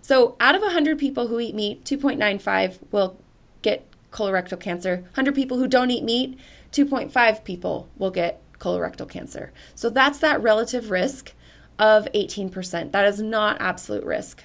[0.00, 3.20] So out of 100 people who eat meat, 2.95 will
[3.62, 4.96] get colorectal cancer.
[4.96, 6.38] 100 people who don't eat meat,
[6.72, 9.52] 2.5 people will get colorectal cancer.
[9.74, 11.32] So that's that relative risk
[11.78, 12.92] of 18%.
[12.92, 14.44] That is not absolute risk.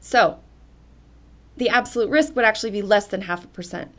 [0.00, 0.38] So
[1.56, 3.92] the absolute risk would actually be less than half a percent.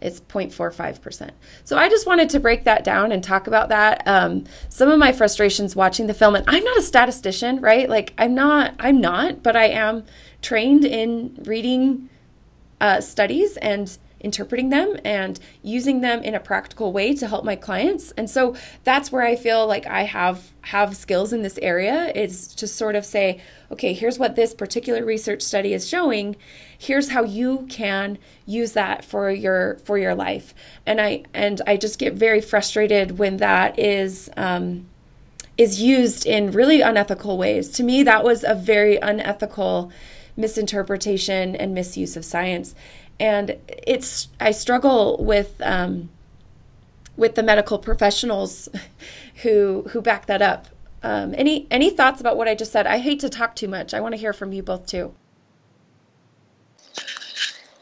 [0.00, 1.30] It's 0.45%.
[1.64, 4.02] So I just wanted to break that down and talk about that.
[4.06, 7.88] Um, some of my frustrations watching the film, and I'm not a statistician, right?
[7.88, 10.04] Like I'm not, I'm not, but I am
[10.42, 12.10] trained in reading
[12.80, 17.56] uh, studies and interpreting them and using them in a practical way to help my
[17.56, 18.12] clients.
[18.12, 22.48] And so that's where I feel like I have have skills in this area is
[22.48, 23.40] to sort of say,
[23.70, 26.34] okay, here's what this particular research study is showing.
[26.76, 30.54] Here's how you can use that for your for your life.
[30.84, 34.86] And I and I just get very frustrated when that is um,
[35.56, 37.70] is used in really unethical ways.
[37.70, 39.90] To me, that was a very unethical
[40.36, 42.74] misinterpretation and misuse of science.
[43.18, 46.10] And it's I struggle with um,
[47.16, 48.68] with the medical professionals
[49.42, 50.68] who who back that up.
[51.02, 52.86] Um, any any thoughts about what I just said?
[52.86, 53.94] I hate to talk too much.
[53.94, 55.14] I want to hear from you both too.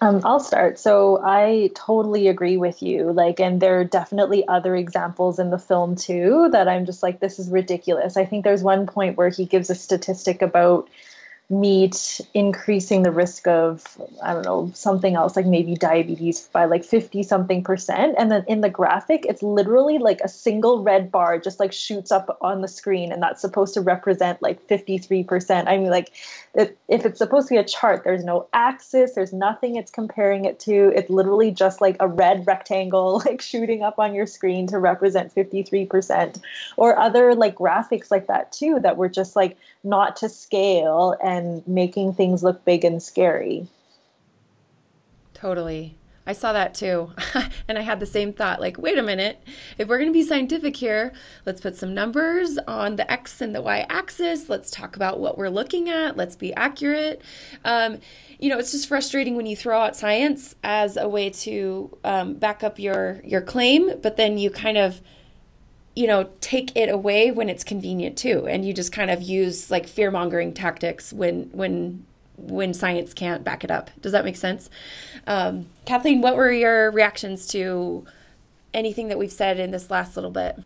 [0.05, 0.78] Um, I'll start.
[0.78, 3.11] So I totally agree with you.
[3.11, 7.20] Like, and there are definitely other examples in the film too that I'm just like,
[7.20, 8.18] this is ridiculous.
[8.18, 10.91] I think there's one point where he gives a statistic about
[11.61, 16.84] meat increasing the risk of i don't know something else like maybe diabetes by like
[16.84, 18.14] 50 something percent.
[18.18, 22.11] And then in the graphic it's literally like a single red bar just like shoots
[22.12, 26.12] up on the screen and that's supposed to represent like 53% i mean like
[26.55, 30.44] if, if it's supposed to be a chart there's no axis there's nothing it's comparing
[30.44, 30.92] it to.
[30.94, 35.34] It's literally just like a red rectangle like shooting up on your screen to represent
[35.34, 36.40] 53%
[36.76, 41.66] or other like graphics like that too that were just like not to scale and
[41.68, 43.68] making things look big and scary.
[45.35, 45.97] Totally.
[46.26, 47.12] I saw that too.
[47.68, 49.43] and I had the same thought like, wait a minute,
[49.76, 51.12] if we're going to be scientific here,
[51.45, 54.49] let's put some numbers on the x and the y axis.
[54.49, 56.16] Let's talk about what we're looking at.
[56.16, 57.20] Let's be accurate.
[57.64, 57.99] Um,
[58.39, 62.35] you know, it's just frustrating when you throw out science as a way to um,
[62.35, 65.03] back up your your claim, but then you kind of
[65.95, 68.47] you know, take it away when it's convenient too.
[68.49, 72.05] And you just kind of use like fear mongering tactics when, when,
[72.36, 73.90] when science can't back it up.
[74.01, 74.68] Does that make sense?
[75.26, 78.05] Um, Kathleen, what were your reactions to
[78.72, 80.59] anything that we've said in this last little bit?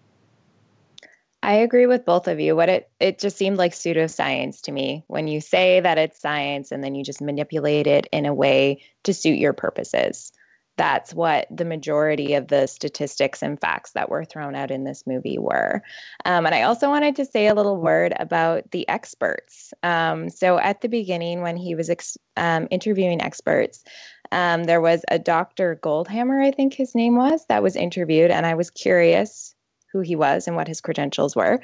[1.41, 2.57] I agree with both of you.
[2.57, 6.73] What it it just seemed like pseudoscience to me when you say that it's science
[6.73, 10.33] and then you just manipulate it in a way to suit your purposes
[10.79, 15.07] that's what the majority of the statistics and facts that were thrown out in this
[15.07, 15.83] movie were.
[16.25, 19.75] Um, and I also wanted to say a little word about the experts.
[19.83, 23.83] Um, so at the beginning, when he was ex- um, interviewing experts,
[24.31, 25.79] um, there was a Dr.
[25.83, 29.55] Goldhamer, I think his name was, that was interviewed, and I was curious
[29.93, 31.61] who he was and what his credentials were.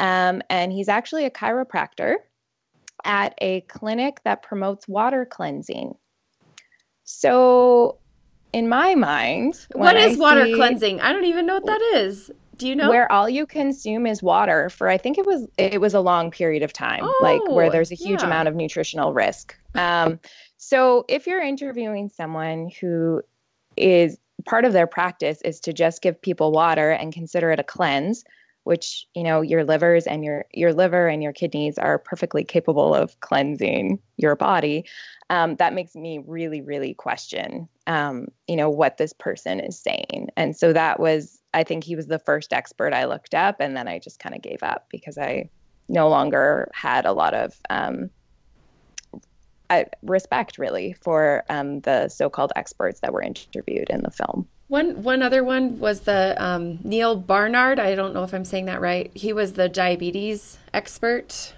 [0.00, 2.16] Um, and he's actually a chiropractor
[3.04, 5.94] at a clinic that promotes water cleansing.
[7.04, 7.98] So
[8.54, 11.00] in my mind, what is I water cleansing?
[11.00, 12.30] I don't even know what that is.
[12.56, 14.88] Do you know where all you consume is water for?
[14.88, 17.90] I think it was it was a long period of time, oh, like where there's
[17.90, 18.26] a huge yeah.
[18.26, 19.58] amount of nutritional risk.
[19.74, 20.20] Um,
[20.56, 23.22] so if you're interviewing someone who
[23.76, 27.64] is part of their practice is to just give people water and consider it a
[27.64, 28.24] cleanse,
[28.64, 32.94] which you know your livers and your your liver and your kidneys are perfectly capable
[32.94, 34.84] of cleansing your body.
[35.30, 40.28] Um, that makes me really really question um, you know what this person is saying.
[40.36, 43.76] And so that was i think he was the first expert i looked up and
[43.76, 45.48] then i just kind of gave up because i
[45.88, 48.10] no longer had a lot of um,
[50.02, 55.22] respect really for um, the so-called experts that were interviewed in the film one one
[55.22, 57.78] other one was the um, Neal Barnard.
[57.78, 59.08] I don't know if I'm saying that right.
[59.14, 61.54] He was the diabetes expert,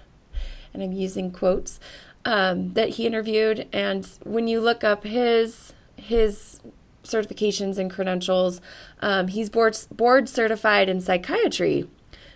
[0.71, 1.79] and I'm using quotes
[2.25, 3.67] um, that he interviewed.
[3.73, 6.61] And when you look up his his
[7.03, 8.61] certifications and credentials,
[9.01, 11.89] um, he's board board certified in psychiatry.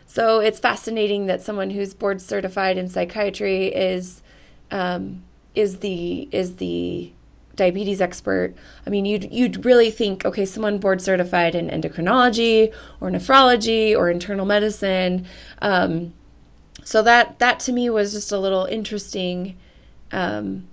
[0.08, 4.24] So it's fascinating that someone who's board certified in psychiatry is
[4.72, 5.22] um,
[5.54, 7.14] is the is the
[7.62, 8.56] diabetes expert,
[8.88, 14.10] I mean, you'd you'd really think, okay, someone board certified in endocrinology or nephrology or
[14.10, 15.28] internal medicine.
[15.62, 16.14] Um,
[16.84, 19.58] so that that to me was just a little interesting.
[20.12, 20.68] Um,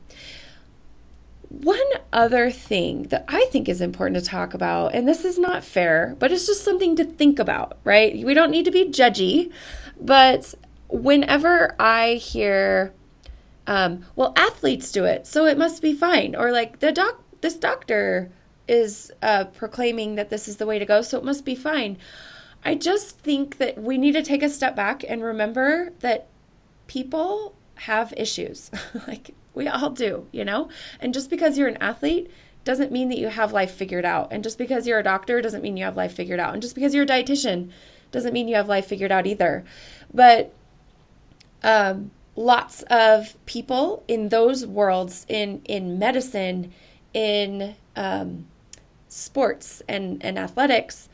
[1.48, 5.64] one other thing that I think is important to talk about, and this is not
[5.64, 8.24] fair, but it's just something to think about, right?
[8.24, 9.50] We don't need to be judgy,
[10.00, 10.54] but
[10.88, 12.92] whenever I hear
[13.68, 16.34] um, well, athletes do it, so it must be fine.
[16.34, 18.32] Or like the doc, this doctor
[18.66, 21.98] is uh, proclaiming that this is the way to go, so it must be fine.
[22.64, 26.28] I just think that we need to take a step back and remember that
[26.86, 28.70] people have issues.
[29.06, 30.70] like we all do, you know?
[30.98, 32.30] And just because you're an athlete
[32.64, 34.32] doesn't mean that you have life figured out.
[34.32, 36.54] And just because you're a doctor doesn't mean you have life figured out.
[36.54, 37.70] And just because you're a dietitian
[38.12, 39.64] doesn't mean you have life figured out either.
[40.12, 40.54] But
[41.62, 46.72] um, lots of people in those worlds in in medicine
[47.12, 48.46] in um,
[49.08, 51.08] sports and, and athletics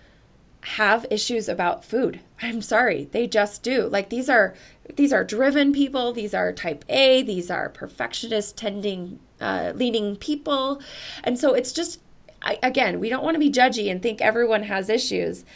[0.61, 2.21] have issues about food.
[2.43, 3.87] I'm sorry, they just do.
[3.87, 4.55] Like these are
[4.97, 10.83] these are driven people, these are type A, these are perfectionist tending uh, leaning people.
[11.23, 12.01] And so it's just
[12.43, 15.47] I, again, we don't want to be judgy and think everyone has issues.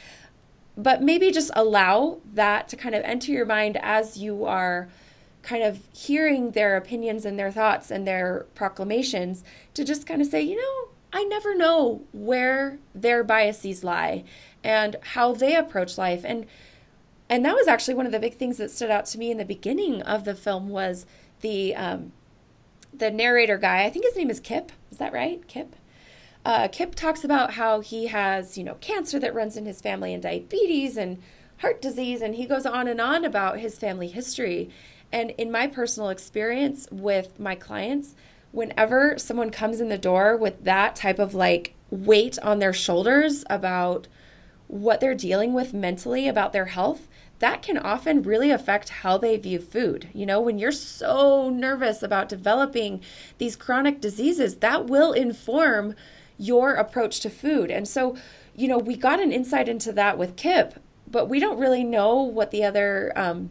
[0.79, 4.89] But maybe just allow that to kind of enter your mind as you are
[5.43, 10.28] kind of hearing their opinions and their thoughts and their proclamations to just kind of
[10.28, 14.24] say, you know, I never know where their biases lie
[14.62, 16.47] and how they approach life and
[17.30, 19.36] and that was actually one of the big things that stood out to me in
[19.36, 21.05] the beginning of the film was
[21.41, 22.12] the um,
[22.93, 23.84] the narrator guy.
[23.84, 24.72] I think his name is Kip.
[24.91, 25.76] Is that right, Kip?
[26.45, 30.14] Uh, Kip talks about how he has you know cancer that runs in his family
[30.14, 31.18] and diabetes and
[31.59, 34.70] heart disease, and he goes on and on about his family history.
[35.13, 38.15] And in my personal experience with my clients,
[38.53, 43.45] whenever someone comes in the door with that type of like weight on their shoulders
[43.49, 44.07] about
[44.67, 49.37] what they're dealing with mentally about their health, that can often really affect how they
[49.37, 50.09] view food.
[50.13, 53.01] You know, when you're so nervous about developing
[53.39, 55.95] these chronic diseases, that will inform
[56.37, 57.71] your approach to food.
[57.71, 58.17] And so,
[58.55, 62.21] you know, we got an insight into that with Kip, but we don't really know
[62.23, 63.51] what the other um,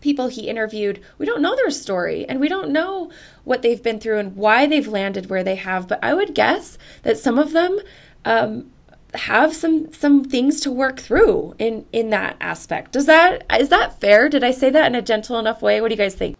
[0.00, 3.10] people he interviewed, we don't know their story and we don't know
[3.44, 5.88] what they've been through and why they've landed where they have.
[5.88, 7.80] But I would guess that some of them
[8.24, 8.70] um,
[9.14, 12.92] have some some things to work through in in that aspect.
[12.92, 14.28] Does that is that fair?
[14.28, 15.80] Did I say that in a gentle enough way?
[15.80, 16.36] What do you guys think?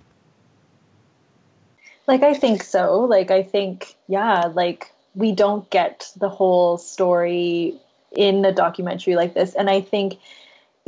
[2.06, 3.00] Like I think so.
[3.00, 7.74] Like I think yeah, like we don't get the whole story
[8.12, 10.18] in a documentary like this and I think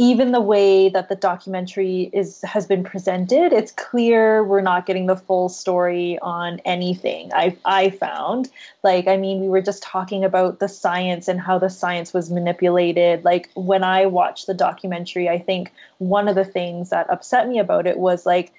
[0.02, 5.06] even the way that the documentary is has been presented it's clear we're not getting
[5.06, 8.50] the full story on anything i i found.
[8.82, 12.30] Like i mean we were just talking about the science and how the science was
[12.30, 13.24] manipulated.
[13.24, 17.60] Like when i watched the documentary i think one of the things that upset me
[17.60, 18.52] about it was like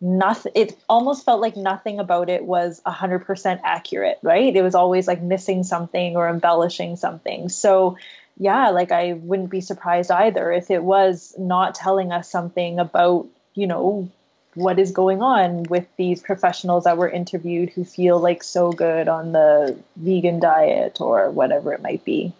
[0.00, 4.54] nothing it almost felt like nothing about it was 100% accurate right?
[4.54, 7.48] It was always like missing something or embellishing something.
[7.48, 7.96] So
[8.36, 13.26] yeah, like I wouldn't be surprised either if it was not telling us something about,
[13.54, 14.10] you know,
[14.54, 19.08] what is going on with these professionals that were interviewed who feel like so good
[19.08, 22.32] on the vegan diet or whatever it might be.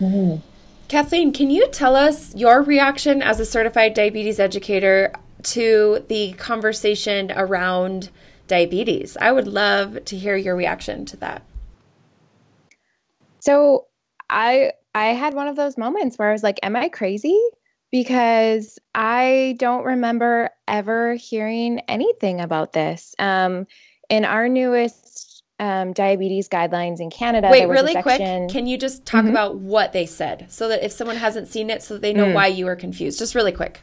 [0.00, 0.40] Mm-hmm.
[0.88, 7.32] Kathleen, can you tell us your reaction as a certified diabetes educator to the conversation
[7.34, 8.10] around
[8.46, 9.16] diabetes?
[9.20, 11.42] I would love to hear your reaction to that.
[13.40, 13.86] So,
[14.30, 17.38] I I had one of those moments where I was like, Am I crazy?
[17.92, 23.14] Because I don't remember ever hearing anything about this.
[23.18, 23.66] Um,
[24.08, 28.18] in our newest um, diabetes guidelines in Canada, wait, really quick,
[28.48, 29.30] can you just talk mm-hmm.
[29.30, 32.34] about what they said so that if someone hasn't seen it, so they know mm.
[32.34, 33.18] why you were confused?
[33.18, 33.80] Just really quick.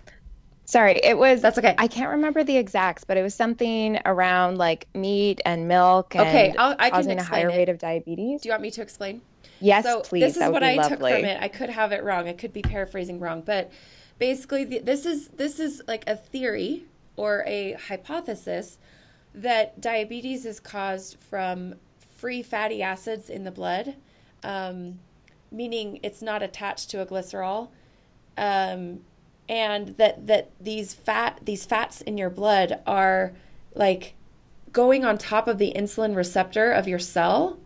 [0.65, 1.41] Sorry, it was.
[1.41, 1.75] That's okay.
[1.77, 6.27] I can't remember the exacts, but it was something around like meat and milk and
[6.27, 7.55] okay, I'll, I causing a higher it.
[7.55, 8.41] rate of diabetes.
[8.41, 9.21] Do you want me to explain?
[9.63, 10.21] Yes, so please.
[10.21, 10.89] This is what I lovely.
[10.89, 11.41] took from it.
[11.41, 12.27] I could have it wrong.
[12.27, 13.71] I could be paraphrasing wrong, but
[14.19, 16.83] basically, the, this is this is like a theory
[17.15, 18.77] or a hypothesis
[19.33, 21.75] that diabetes is caused from
[22.13, 23.95] free fatty acids in the blood,
[24.43, 24.99] um,
[25.49, 27.69] meaning it's not attached to a glycerol,
[28.37, 28.99] um,
[29.47, 33.31] and that that these fat these fats in your blood are
[33.75, 34.15] like
[34.73, 37.59] going on top of the insulin receptor of your cell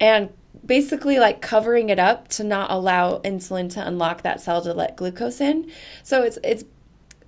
[0.00, 0.30] and
[0.64, 4.96] basically like covering it up to not allow insulin to unlock that cell to let
[4.96, 5.70] glucose in.
[6.02, 6.64] So it's it's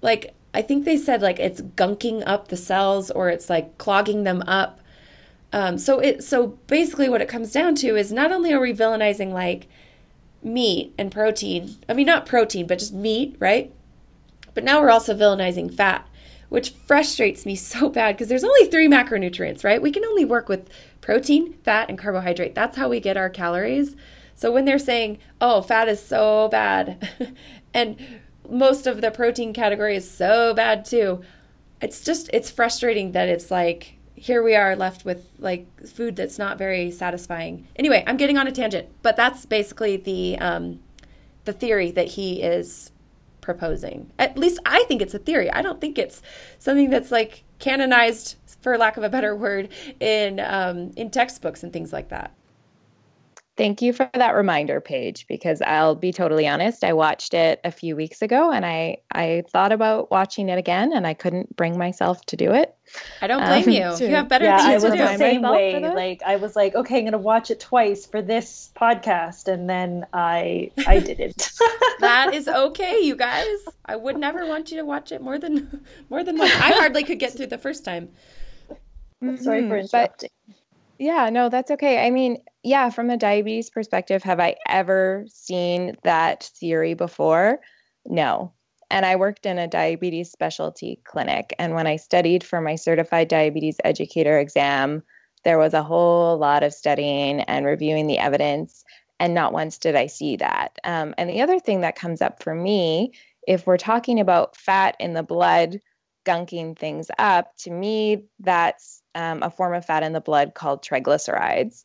[0.00, 4.24] like I think they said like it's gunking up the cells or it's like clogging
[4.24, 4.80] them up.
[5.52, 8.72] Um, so it so basically what it comes down to is not only are we
[8.72, 9.66] villainizing like
[10.42, 11.76] meat and protein.
[11.88, 13.72] I mean not protein, but just meat, right?
[14.54, 16.06] But now we're also villainizing fat
[16.52, 19.80] which frustrates me so bad because there's only three macronutrients, right?
[19.80, 20.68] We can only work with
[21.00, 22.54] protein, fat, and carbohydrate.
[22.54, 23.96] That's how we get our calories.
[24.34, 27.08] So when they're saying, oh, fat is so bad,
[27.74, 27.96] and
[28.50, 31.22] most of the protein category is so bad too,
[31.80, 36.38] it's just, it's frustrating that it's like, here we are left with like food that's
[36.38, 37.66] not very satisfying.
[37.76, 40.80] Anyway, I'm getting on a tangent, but that's basically the um,
[41.44, 42.91] the theory that he is
[43.42, 44.10] proposing.
[44.18, 45.50] At least I think it's a theory.
[45.52, 46.22] I don't think it's
[46.58, 49.68] something that's like canonized, for lack of a better word,
[50.00, 52.32] in um, in textbooks and things like that.
[53.54, 57.70] Thank you for that reminder Paige because I'll be totally honest, I watched it a
[57.70, 61.76] few weeks ago and I I thought about watching it again and I couldn't bring
[61.76, 62.74] myself to do it.
[63.20, 63.98] I don't blame um, you.
[63.98, 65.78] To, you have better yeah, things I was the same way.
[65.78, 69.68] Like I was like, okay, I'm going to watch it twice for this podcast and
[69.68, 71.52] then I I didn't.
[72.00, 73.58] that is okay, you guys.
[73.84, 76.54] I would never want you to watch it more than more than once.
[76.54, 78.08] I hardly could get through the first time.
[79.20, 80.30] Sorry for mm-hmm, interrupting.
[80.48, 80.56] But,
[81.02, 82.06] yeah, no, that's okay.
[82.06, 87.58] I mean, yeah, from a diabetes perspective, have I ever seen that theory before?
[88.06, 88.52] No.
[88.88, 91.56] And I worked in a diabetes specialty clinic.
[91.58, 95.02] And when I studied for my certified diabetes educator exam,
[95.42, 98.84] there was a whole lot of studying and reviewing the evidence.
[99.18, 100.78] And not once did I see that.
[100.84, 103.12] Um, and the other thing that comes up for me,
[103.48, 105.80] if we're talking about fat in the blood
[106.24, 110.84] gunking things up, to me, that's um, a form of fat in the blood called
[110.84, 111.84] triglycerides.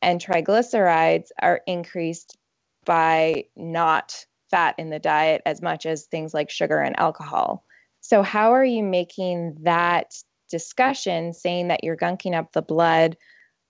[0.00, 2.36] And triglycerides are increased
[2.84, 7.64] by not fat in the diet as much as things like sugar and alcohol.
[8.00, 10.14] So, how are you making that
[10.48, 13.16] discussion saying that you're gunking up the blood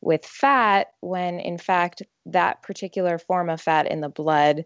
[0.01, 4.65] with fat when, in fact, that particular form of fat in the blood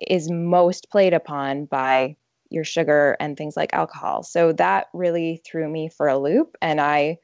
[0.00, 2.16] is most played upon by
[2.50, 4.22] your sugar and things like alcohol?
[4.22, 6.56] So, that really threw me for a loop.
[6.60, 7.18] And I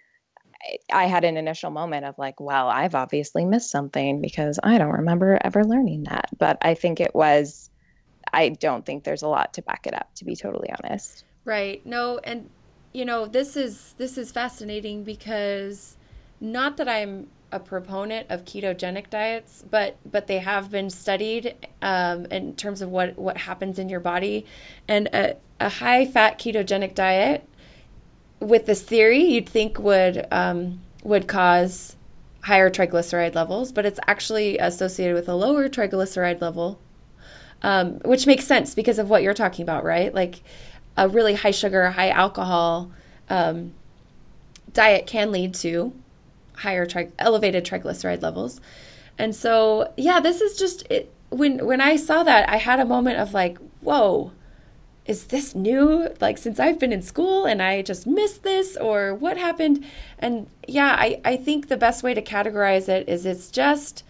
[0.93, 4.93] I had an initial moment of like, well, I've obviously missed something because I don't
[4.93, 6.31] remember ever learning that.
[6.37, 7.71] But I think it was,
[8.33, 11.25] I don't think there's a lot to back it up, to be totally honest.
[11.45, 11.85] Right.
[11.87, 12.51] No, and
[12.93, 15.97] you know, this is this is fascinating because
[16.41, 22.27] not that I'm a proponent of ketogenic diets, but but they have been studied um,
[22.27, 24.47] in terms of what what happens in your body,
[24.87, 27.49] and a, a high fat ketogenic diet
[28.41, 31.97] with this theory, you'd think would um, would cause
[32.43, 36.79] higher triglyceride levels, but it's actually associated with a lower triglyceride level,
[37.63, 40.15] um, which makes sense because of what you're talking about, right?
[40.15, 40.43] Like
[40.97, 42.91] a really high sugar, high alcohol
[43.29, 43.75] um,
[44.73, 45.93] diet can lead to
[46.57, 48.61] higher tri- elevated triglyceride levels,
[49.19, 51.13] and so yeah, this is just it.
[51.31, 54.33] When when I saw that, I had a moment of like, whoa
[55.09, 56.09] is this new?
[56.21, 59.85] Like since i've been in school and i just missed this or what happened?
[60.19, 64.05] And yeah i, I think the best way to categorize it is it's just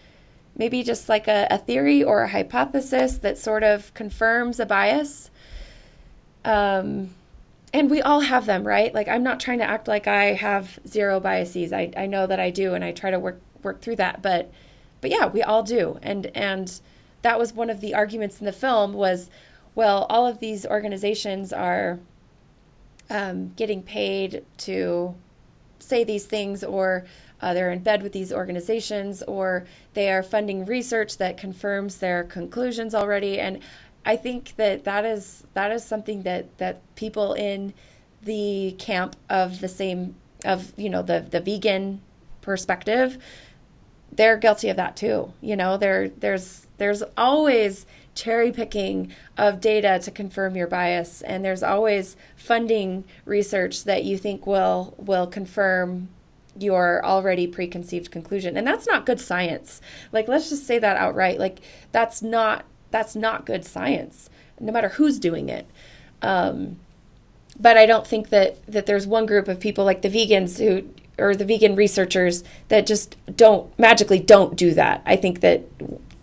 [0.57, 5.31] maybe just like a, a theory or a hypothesis that sort of confirms a bias.
[6.45, 7.11] Um,
[7.73, 8.93] and we all have them right?
[8.93, 11.73] Like i'm not trying to act like i have zero biases.
[11.73, 14.21] I, I know that i do and i try to work work through that.
[14.21, 14.51] But
[15.01, 15.99] but yeah we all do.
[16.03, 16.81] And and
[17.23, 19.31] that was one of the arguments in the film was
[19.79, 22.01] well, all of these organizations are
[23.11, 25.15] um, getting paid to
[25.79, 27.07] say these things, or
[27.41, 32.25] uh, they're in bed with these organizations, or they are funding research that confirms their
[32.25, 33.39] conclusions already.
[33.39, 33.61] And
[34.05, 37.73] I think that that is that is something that that people in
[38.21, 42.01] the camp of the same of you know the the vegan
[42.41, 43.17] perspective
[44.11, 47.87] they're guilty of that too you know there there's there's always
[48.19, 51.23] cherry picking of data to confirm your bias.
[51.23, 56.09] And there's always funding research that you think will will confirm
[56.59, 58.57] your already preconceived conclusion.
[58.57, 59.81] And that's not good science.
[60.13, 61.39] Like let's just say that outright.
[61.39, 61.61] Like
[61.93, 65.67] that's not that's not good science no matter who's doing it.
[66.21, 66.79] Um,
[67.61, 70.89] but i don't think that that there's one group of people like the vegans who
[71.19, 75.03] or the vegan researchers that just don't magically don't do that.
[75.05, 75.65] I think that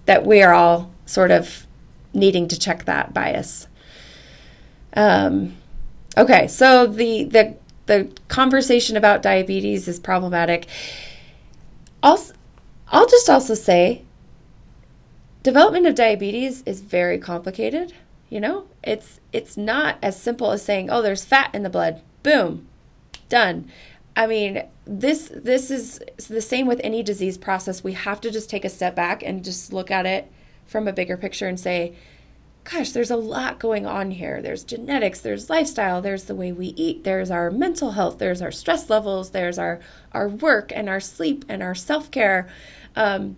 [0.06, 1.65] that we are all sort of
[2.16, 3.68] needing to check that bias.
[4.96, 5.58] Um,
[6.18, 7.56] okay, so the the
[7.86, 10.68] the conversation about diabetes is problematic.
[12.02, 12.34] Also,
[12.90, 14.04] I'll just also say
[15.44, 17.94] development of diabetes is very complicated,
[18.30, 18.66] you know?
[18.84, 22.68] It's it's not as simple as saying, "Oh, there's fat in the blood." Boom.
[23.30, 23.70] Done.
[24.16, 26.00] I mean, this this is
[26.30, 27.84] the same with any disease process.
[27.84, 30.32] We have to just take a step back and just look at it
[30.66, 31.96] from a bigger picture and say,
[32.66, 34.42] gosh, there's a lot going on here.
[34.42, 38.52] There's genetics, there's lifestyle, there's the way we eat, there's our mental health, there's our
[38.52, 39.80] stress levels, there's our
[40.12, 42.50] our work and our sleep and our self care.
[42.96, 43.38] Um,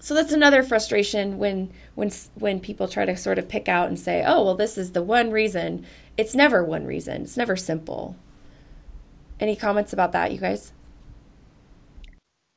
[0.00, 3.98] so that's another frustration when when when people try to sort of pick out and
[3.98, 5.86] say, oh, well, this is the one reason.
[6.16, 7.22] It's never one reason.
[7.22, 8.16] It's never simple.
[9.38, 10.72] Any comments about that, you guys?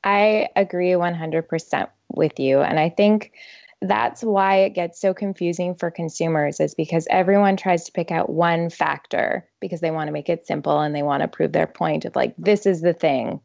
[0.03, 2.61] I agree 100% with you.
[2.61, 3.33] And I think
[3.81, 8.29] that's why it gets so confusing for consumers is because everyone tries to pick out
[8.29, 11.67] one factor because they want to make it simple and they want to prove their
[11.67, 13.39] point of like this is the thing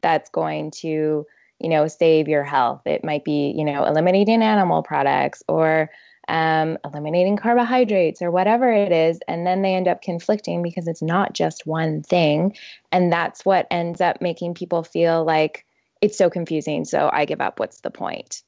[0.00, 1.26] that's going to
[1.60, 2.82] you know, save your health.
[2.84, 5.90] It might be, you know, eliminating animal products or
[6.28, 9.18] um, eliminating carbohydrates or whatever it is.
[9.28, 12.56] And then they end up conflicting because it's not just one thing.
[12.92, 15.64] And that's what ends up making people feel like
[16.00, 16.84] it's so confusing.
[16.84, 17.58] So I give up.
[17.58, 18.42] What's the point?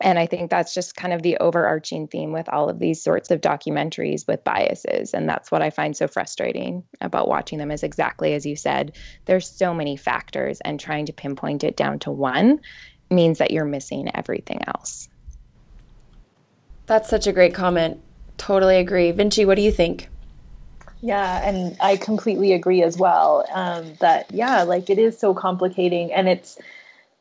[0.00, 3.30] And I think that's just kind of the overarching theme with all of these sorts
[3.30, 5.12] of documentaries with biases.
[5.12, 8.96] And that's what I find so frustrating about watching them is exactly as you said,
[9.26, 12.60] there's so many factors, and trying to pinpoint it down to one
[13.10, 15.08] means that you're missing everything else.
[16.86, 18.00] That's such a great comment.
[18.38, 19.12] Totally agree.
[19.12, 20.08] Vincci, what do you think?
[21.02, 23.46] Yeah, and I completely agree as well.
[23.52, 26.58] Um, that yeah, like it is so complicating, and it's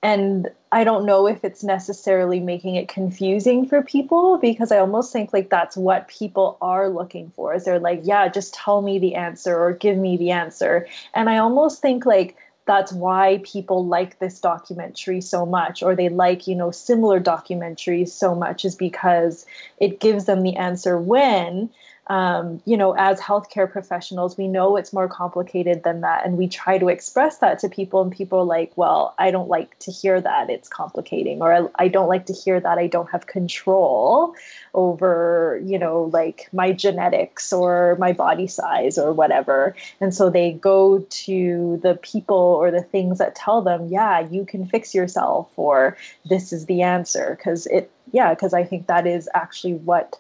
[0.02, 5.12] and I don't know if it's necessarily making it confusing for people because I almost
[5.12, 7.54] think like that's what people are looking for.
[7.54, 10.88] Is they're like, yeah, just tell me the answer or give me the answer.
[11.14, 16.08] And I almost think like that's why people like this documentary so much or they
[16.08, 19.45] like, you know, similar documentaries so much is because
[19.80, 21.70] it gives them the answer when
[22.10, 26.26] um, you know, as healthcare professionals, we know it's more complicated than that.
[26.26, 29.47] And we try to express that to people, and people are like, well, I don't
[29.47, 32.88] like to hear that it's complicating, or I, I don't like to hear that I
[32.88, 34.34] don't have control
[34.74, 39.76] over, you know, like my genetics or my body size or whatever.
[40.01, 44.45] And so they go to the people or the things that tell them, yeah, you
[44.45, 45.95] can fix yourself, or
[46.28, 47.36] this is the answer.
[47.38, 50.20] Because it, yeah, because I think that is actually what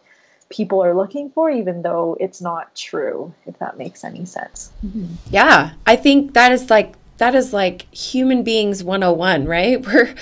[0.49, 4.71] people are looking for, even though it's not true, if that makes any sense.
[4.85, 5.05] Mm-hmm.
[5.29, 9.85] Yeah, I think that is like that is like human beings 101, right?
[9.85, 10.15] Where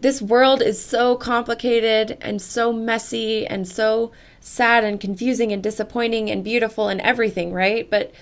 [0.00, 6.30] this world is so complicated and so messy and so sad and confusing and disappointing
[6.30, 7.88] and beautiful and everything, right?
[7.90, 8.12] But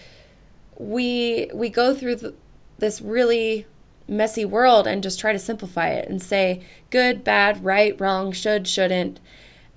[0.79, 2.35] we we go through
[2.79, 3.67] this really
[4.09, 8.67] messy world and just try to simplify it and say good, bad, right, wrong, should,
[8.67, 9.21] shouldn't.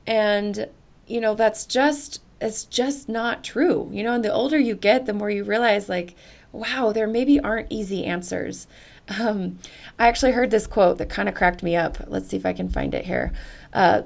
[0.05, 0.67] And
[1.09, 3.89] you know, that's just it's just not true.
[3.91, 6.15] You know, and the older you get, the more you realize like,
[6.51, 8.67] wow, there maybe aren't easy answers.
[9.19, 9.57] Um,
[9.97, 11.97] I actually heard this quote that kind of cracked me up.
[12.05, 13.31] Let's see if I can find it here.
[13.73, 14.03] Uh,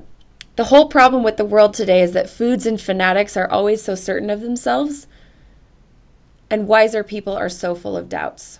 [0.55, 3.95] the whole problem with the world today is that foods and fanatics are always so
[3.95, 5.07] certain of themselves,
[6.49, 8.59] and wiser people are so full of doubts.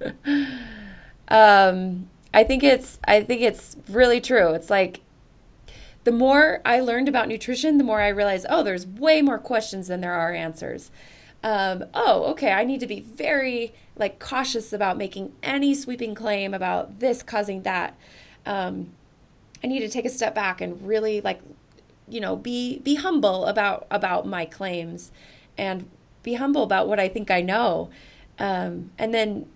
[1.26, 4.54] um, I think it's I think it's really true.
[4.54, 5.00] It's like
[6.04, 9.88] the more I learned about nutrition, the more I realized, oh, there's way more questions
[9.88, 10.90] than there are answers.
[11.42, 16.54] Um, oh, okay, I need to be very like cautious about making any sweeping claim
[16.54, 17.96] about this causing that.
[18.46, 18.92] Um,
[19.62, 21.40] I need to take a step back and really like,
[22.08, 25.10] you know, be be humble about about my claims,
[25.56, 25.88] and
[26.22, 27.88] be humble about what I think I know,
[28.38, 29.46] um, and then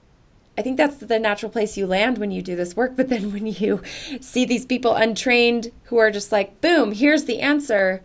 [0.59, 2.97] I think that's the natural place you land when you do this work.
[2.97, 3.81] But then when you
[4.21, 8.03] see these people untrained who are just like, boom, here's the answer,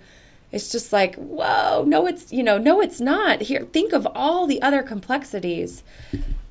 [0.51, 3.41] it's just like, whoa, no, it's, you know, no, it's not.
[3.41, 5.83] Here, think of all the other complexities.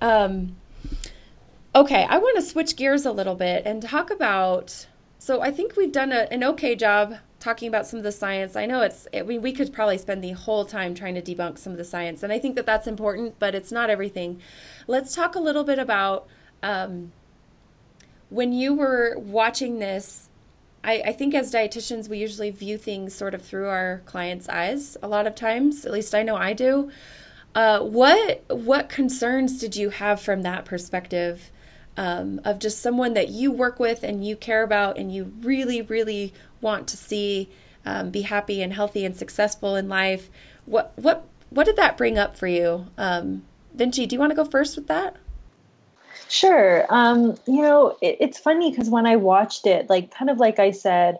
[0.01, 0.57] Um,
[1.73, 4.89] okay, I want to switch gears a little bit and talk about.
[5.21, 8.57] So I think we've done a, an okay job talking about some of the science.
[8.57, 11.59] I know it's, it, we, we could probably spend the whole time trying to debunk
[11.59, 14.41] some of the science, and I think that that's important, but it's not everything.
[14.87, 16.27] Let's talk a little bit about
[16.63, 17.13] um,
[18.31, 20.29] when you were watching this.
[20.85, 24.97] I, I think as dietitians, we usually view things sort of through our clients' eyes
[25.03, 25.85] a lot of times.
[25.85, 26.91] At least I know I do.
[27.55, 31.51] Uh, what what concerns did you have from that perspective?
[31.95, 35.83] Um, of just someone that you work with and you care about and you really,
[35.83, 36.33] really
[36.63, 37.51] want to see
[37.85, 40.31] um, be happy and healthy and successful in life.
[40.65, 43.43] What what what did that bring up for you, um,
[43.77, 44.09] Vincci?
[44.09, 45.17] Do you want to go first with that?
[46.29, 46.87] Sure.
[46.89, 50.59] Um, you know, it, it's funny because when I watched it, like kind of like
[50.59, 51.19] I said,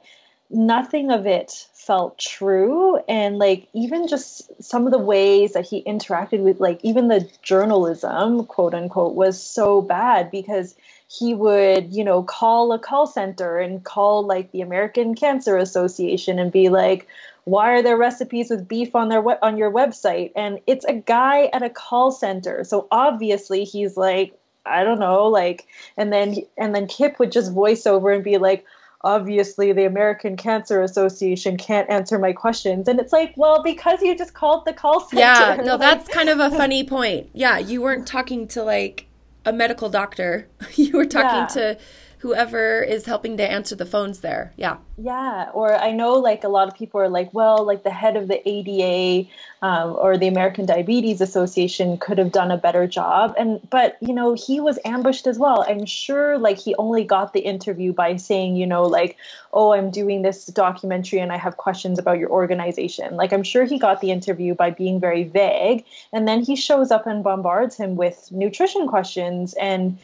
[0.49, 5.83] nothing of it felt true and like even just some of the ways that he
[5.83, 10.77] interacted with like even the journalism quote unquote was so bad because
[11.13, 16.39] he would, you know, call a call center and call like the American Cancer Association
[16.39, 17.07] and be like,
[17.45, 20.33] why are there recipes with beef on their on your website?
[20.35, 22.65] And it's a guy at a call center.
[22.65, 25.67] So obviously he's like, I don't know, like
[25.99, 28.65] and then and then Kip would just voice over and be like,
[29.05, 32.87] obviously the American Cancer Association can't answer my questions.
[32.87, 35.21] And it's like, well, because you just called the call center.
[35.21, 37.31] Yeah, no, like, that's kind of a funny point.
[37.33, 39.07] Yeah, you weren't talking to like
[39.45, 40.49] a medical doctor.
[40.75, 41.75] you were talking yeah.
[41.75, 41.79] to
[42.23, 44.53] whoever is helping to answer the phones there.
[44.57, 44.77] Yeah.
[44.97, 45.51] Yeah.
[45.53, 48.29] Or I know like a lot of people are like, well, like the head of
[48.29, 49.29] the ADA
[49.61, 53.35] um, or the American Diabetes Association could have done a better job.
[53.37, 55.65] And, but, you know, he was ambushed as well.
[55.69, 59.17] I'm sure like he only got the interview by saying, you know, like,
[59.53, 63.17] oh, I'm doing this documentary and I have questions about your organization.
[63.17, 65.85] Like, I'm sure he got the interview by being very vague.
[66.13, 69.55] And then he shows up and bombards him with nutrition questions.
[69.55, 69.99] And,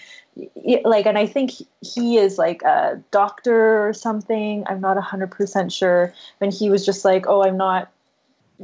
[0.84, 4.64] like and i think he is like a doctor or something.
[4.66, 6.12] I'm not 100% sure.
[6.40, 7.90] And he was just like oh i'm not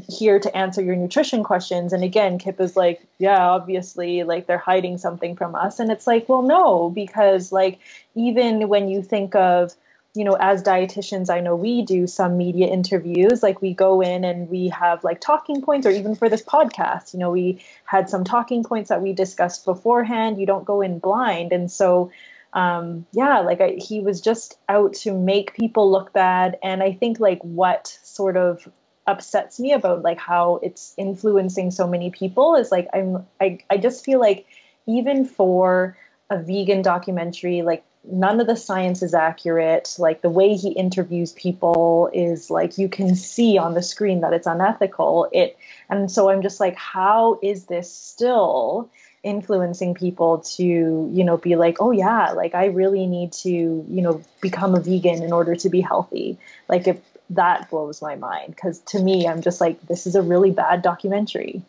[0.08, 1.92] here to answer your nutrition questions.
[1.92, 5.78] And again kip is like yeah obviously like they're hiding something from us.
[5.80, 7.78] And it's like well no because like
[8.14, 9.74] even when you think of
[10.14, 13.42] you know, as dietitians, I know we do some media interviews.
[13.42, 17.12] Like we go in and we have like talking points, or even for this podcast,
[17.12, 20.38] you know, we had some talking points that we discussed beforehand.
[20.38, 21.52] You don't go in blind.
[21.52, 22.12] And so,
[22.52, 26.58] um, yeah, like I, he was just out to make people look bad.
[26.62, 28.68] And I think like what sort of
[29.08, 33.76] upsets me about like how it's influencing so many people is like I'm I, I
[33.76, 34.46] just feel like
[34.86, 35.96] even for
[36.30, 39.94] a vegan documentary like none of the science is accurate.
[39.98, 44.32] Like the way he interviews people is like you can see on the screen that
[44.32, 45.28] it's unethical.
[45.32, 45.56] It
[45.88, 48.90] and so I'm just like, how is this still
[49.22, 54.02] influencing people to, you know, be like, oh yeah, like I really need to, you
[54.02, 56.38] know, become a vegan in order to be healthy.
[56.68, 57.00] Like if
[57.30, 60.82] that blows my mind because to me, I'm just like, this is a really bad
[60.82, 61.62] documentary.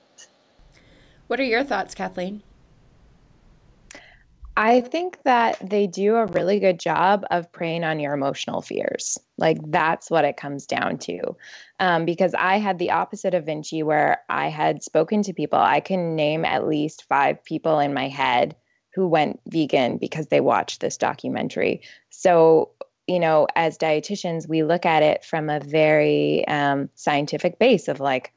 [1.28, 2.44] What are your thoughts, Kathleen?
[4.58, 9.18] I think that they do a really good job of preying on your emotional fears.
[9.38, 11.36] Like that's what it comes down to.
[11.80, 15.60] Um, because I had the opposite of Vincci, where I had spoken to people.
[15.60, 18.56] I can name at least five people in my head
[18.94, 21.82] who went vegan because they watched this documentary.
[22.10, 22.70] So,
[23.08, 28.00] you know, as dietitians, we look at it from a very um, scientific base of
[28.00, 28.32] like,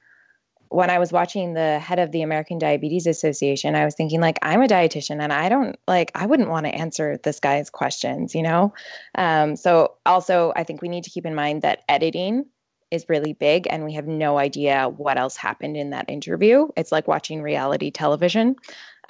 [0.70, 4.38] when I was watching the head of the American Diabetes Association, I was thinking like
[4.42, 8.34] I'm a dietitian and I don't like I wouldn't want to answer this guy's questions,
[8.34, 8.74] you know.
[9.14, 12.46] Um, so also, I think we need to keep in mind that editing
[12.90, 16.68] is really big, and we have no idea what else happened in that interview.
[16.76, 18.56] It's like watching reality television.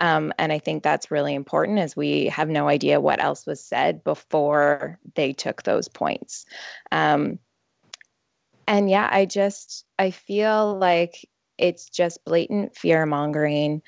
[0.01, 3.63] Um, and I think that's really important as we have no idea what else was
[3.63, 6.47] said before they took those points.
[6.93, 7.41] Um,
[8.69, 11.27] and yeah, I just I feel like
[11.59, 13.83] it's just blatant fear mongering.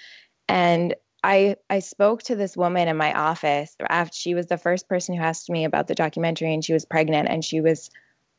[0.48, 4.88] And I I spoke to this woman in my office after she was the first
[4.88, 7.90] person who asked me about the documentary and she was pregnant and she was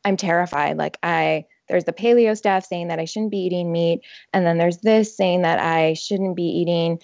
[0.03, 0.77] I'm terrified.
[0.77, 4.01] Like I there's the paleo staff saying that I shouldn't be eating meat
[4.33, 6.99] and then there's this saying that I shouldn't be eating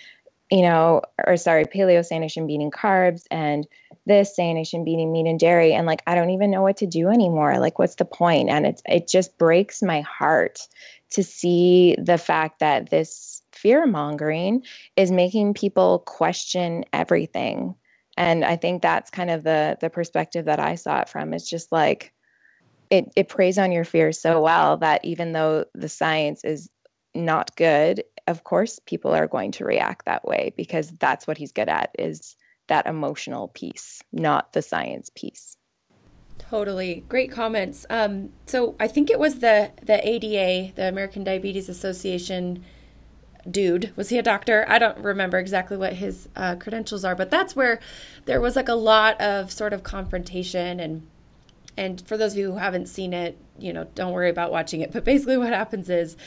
[0.50, 3.68] you know, or sorry, paleo saying I shouldn't be eating carbs and
[4.08, 5.74] this saying I shouldn't be eating meat and dairy.
[5.74, 7.60] And like, I don't even know what to do anymore.
[7.60, 8.50] Like, what's the point?
[8.50, 10.68] And it's, it just breaks my heart
[11.12, 14.64] to see the fact that this fear mongering
[14.96, 17.76] is making people question everything.
[18.16, 21.34] And I think that's kind of the the perspective that I saw it from.
[21.34, 22.14] It's just like
[22.90, 26.70] it it preys on your fears so well that even though the science is
[27.14, 31.52] not good, of course people are going to react that way because that's what he's
[31.52, 32.36] good at is
[32.68, 35.58] that emotional piece, not the science piece.
[36.38, 37.04] Totally.
[37.10, 37.86] Great comments.
[37.90, 42.64] Um, so I think it was the the ADA, the American Diabetes Association
[43.50, 43.94] dude.
[43.96, 44.66] Was he a doctor?
[44.68, 47.80] I don't remember exactly what his uh, credentials are, but that's where
[48.26, 51.08] there was like a lot of sort of confrontation and
[51.78, 54.82] and for those of you who haven't seen it, you know, don't worry about watching
[54.82, 54.92] it.
[54.92, 56.18] But basically, what happens is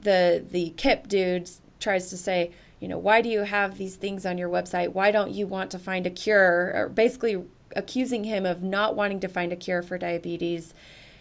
[0.00, 4.24] the the KIP dude tries to say, you know, why do you have these things
[4.24, 4.92] on your website?
[4.92, 6.72] Why don't you want to find a cure?
[6.74, 7.42] Or basically
[7.74, 10.74] accusing him of not wanting to find a cure for diabetes.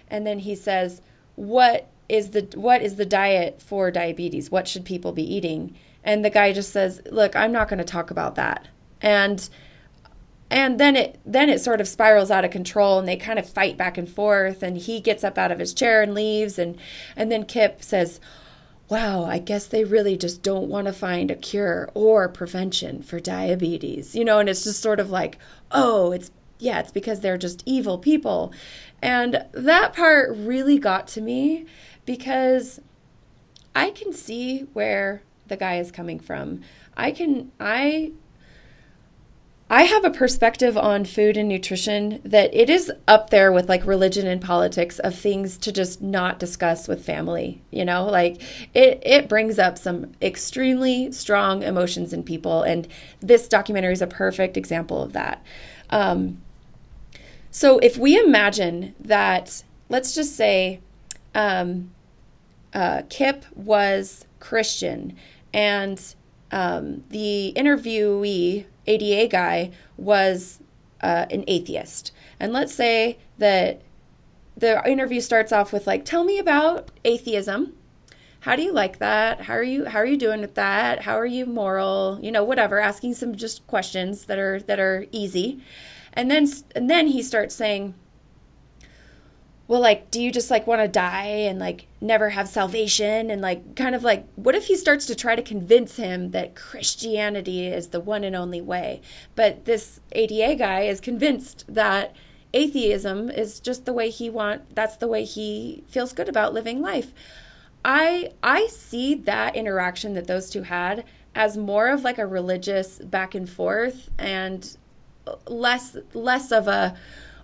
[0.09, 1.01] And then he says,
[1.35, 4.51] "What is the what is the diet for diabetes?
[4.51, 7.83] What should people be eating?" And the guy just says, "Look, I'm not going to
[7.83, 8.67] talk about that."
[9.01, 9.49] And
[10.49, 13.49] and then it then it sort of spirals out of control and they kind of
[13.49, 16.77] fight back and forth and he gets up out of his chair and leaves and
[17.15, 18.19] and then Kip says,
[18.89, 23.19] wow, I guess they really just don't want to find a cure or prevention for
[23.19, 24.15] diabetes.
[24.15, 25.37] You know, and it's just sort of like,
[25.71, 28.51] oh, it's yeah, it's because they're just evil people.
[29.01, 31.65] And that part really got to me
[32.05, 32.79] because
[33.75, 36.61] I can see where the guy is coming from.
[36.95, 38.13] I can I
[39.69, 43.85] I have a perspective on food and nutrition that it is up there with like
[43.85, 48.05] religion and politics of things to just not discuss with family, you know?
[48.05, 48.41] Like
[48.73, 52.87] it it brings up some extremely strong emotions in people and
[53.19, 55.43] this documentary is a perfect example of that.
[55.89, 56.41] Um,
[57.51, 60.79] so if we imagine that, let's just say
[61.35, 61.91] um,
[62.73, 65.15] uh, Kip was Christian
[65.53, 66.15] and
[66.51, 70.59] um, the interviewee, ADA guy, was
[71.01, 72.11] uh, an atheist.
[72.39, 73.81] And let's say that
[74.55, 77.73] the interview starts off with like, "Tell me about atheism.
[78.41, 79.41] How do you like that?
[79.41, 81.01] How are you how are you doing with that?
[81.01, 82.19] How are you moral?
[82.21, 85.61] You know, whatever, asking some just questions that are that are easy."
[86.13, 87.93] And then and then he starts saying,
[89.67, 93.29] well like do you just like want to die and like never have salvation?
[93.29, 96.55] And like kind of like what if he starts to try to convince him that
[96.55, 99.01] christianity is the one and only way?
[99.35, 102.15] But this ada guy is convinced that
[102.53, 106.81] atheism is just the way he want that's the way he feels good about living
[106.81, 107.13] life.
[107.83, 111.03] I i see that interaction that those two had
[111.35, 114.75] as more of like a religious back and forth and
[115.45, 116.95] less less of a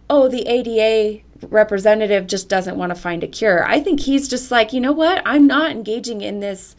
[0.09, 3.65] oh the ada representative just doesn't want to find a cure.
[3.65, 5.21] I think he's just like, you know what?
[5.25, 6.75] I'm not engaging in this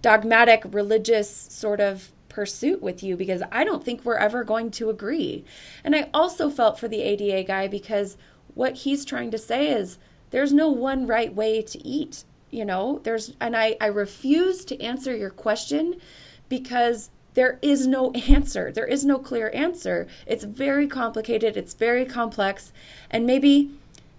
[0.00, 4.90] dogmatic religious sort of pursuit with you because I don't think we're ever going to
[4.90, 5.44] agree.
[5.84, 8.16] And I also felt for the ADA guy because
[8.54, 9.98] what he's trying to say is
[10.30, 13.00] there's no one right way to eat, you know?
[13.04, 15.96] There's and I I refuse to answer your question
[16.48, 18.70] because there is no answer.
[18.72, 20.06] There is no clear answer.
[20.26, 22.72] It's very complicated, it's very complex,
[23.10, 23.70] and maybe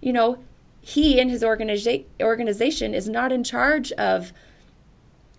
[0.04, 0.38] you know,
[0.82, 4.34] he and his organiza- organization is not in charge of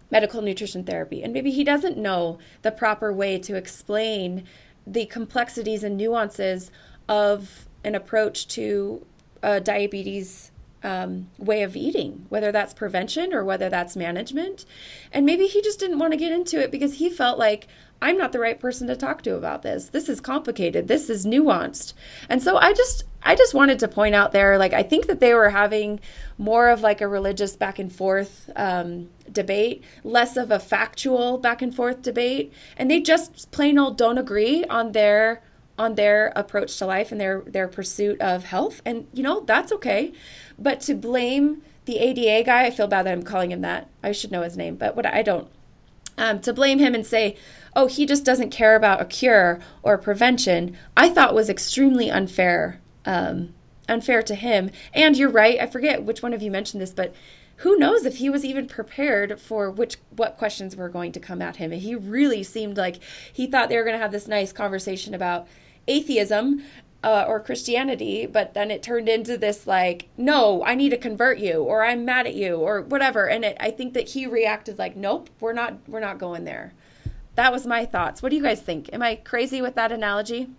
[0.09, 1.21] medical nutrition therapy.
[1.21, 4.43] And maybe he doesn't know the proper way to explain
[4.87, 6.71] the complexities and nuances
[7.07, 9.05] of an approach to
[9.43, 10.51] uh, diabetes
[10.85, 14.65] um, way of eating, whether that's prevention or whether that's management.
[15.11, 17.67] And maybe he just didn't want to get into it because he felt like
[18.03, 19.89] I'm not the right person to talk to about this.
[19.89, 20.87] This is complicated.
[20.87, 21.93] This is nuanced.
[22.29, 25.19] And so I just I just wanted to point out there like I think that
[25.19, 25.99] they were having
[26.37, 31.63] more of like a religious back and forth um, debate, less of a factual back
[31.63, 35.41] and forth debate, and they just plain old don't agree on their
[35.77, 39.71] on their approach to life and their their pursuit of health and you know that's
[39.71, 40.13] okay
[40.57, 44.11] but to blame the ADA guy I feel bad that I'm calling him that I
[44.11, 45.47] should know his name but what I don't
[46.17, 47.35] um, to blame him and say
[47.75, 52.79] oh, he just doesn't care about a cure or prevention, I thought was extremely unfair.
[53.05, 53.53] Um,
[53.87, 54.71] unfair to him.
[54.93, 57.13] And you're right, I forget which one of you mentioned this, but
[57.57, 61.41] who knows if he was even prepared for which what questions were going to come
[61.41, 61.71] at him.
[61.71, 62.99] And He really seemed like
[63.31, 65.47] he thought they were going to have this nice conversation about
[65.87, 66.63] atheism
[67.05, 71.37] uh, or Christianity, but then it turned into this like, no, I need to convert
[71.37, 73.29] you, or I'm mad at you, or whatever.
[73.29, 76.73] And it, I think that he reacted like, nope, we're not, we're not going there
[77.35, 78.21] that was my thoughts.
[78.21, 78.89] What do you guys think?
[78.91, 80.49] Am I crazy with that analogy?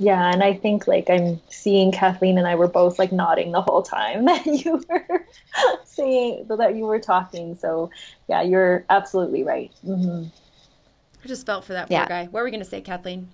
[0.00, 3.62] Yeah, and I think like I'm seeing Kathleen and I were both like nodding the
[3.62, 5.26] whole time that you were
[5.84, 7.56] saying that you were talking.
[7.56, 7.90] So
[8.28, 9.72] yeah, you're absolutely right.
[9.84, 10.28] Mm-hmm.
[11.24, 12.06] I just felt for that poor yeah.
[12.06, 12.24] guy.
[12.24, 13.28] What were we going to say, Kathleen?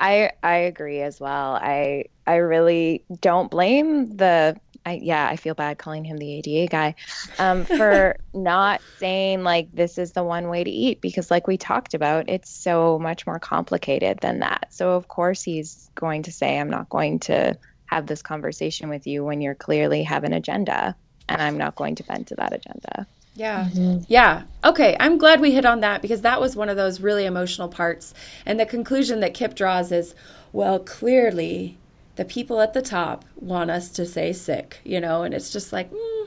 [0.00, 1.54] I I agree as well.
[1.54, 6.70] I I really don't blame the I yeah, I feel bad calling him the ADA
[6.70, 6.94] guy
[7.38, 11.58] um, for not saying like this is the one way to eat because like we
[11.58, 14.68] talked about, it's so much more complicated than that.
[14.70, 19.06] So of course he's going to say I'm not going to have this conversation with
[19.06, 20.96] you when you're clearly have an agenda
[21.28, 23.06] and I'm not going to bend to that agenda.
[23.34, 23.68] Yeah.
[23.72, 24.04] Mm-hmm.
[24.08, 24.42] Yeah.
[24.64, 24.96] Okay.
[25.00, 28.12] I'm glad we hit on that because that was one of those really emotional parts.
[28.44, 30.14] And the conclusion that Kip draws is
[30.52, 31.78] well, clearly
[32.16, 35.72] the people at the top want us to say sick, you know, and it's just
[35.72, 36.26] like, mm.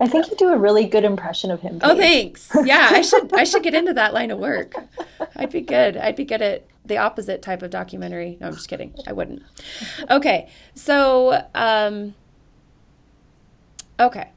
[0.00, 1.78] I think you do a really good impression of him.
[1.82, 2.50] Oh, thanks.
[2.64, 4.74] Yeah, I should I should get into that line of work.
[5.36, 5.96] I'd be good.
[5.96, 8.38] I'd be good at the opposite type of documentary.
[8.40, 8.94] No, I'm just kidding.
[9.06, 9.42] I wouldn't.
[10.10, 12.14] Okay, so um,
[13.98, 14.30] okay,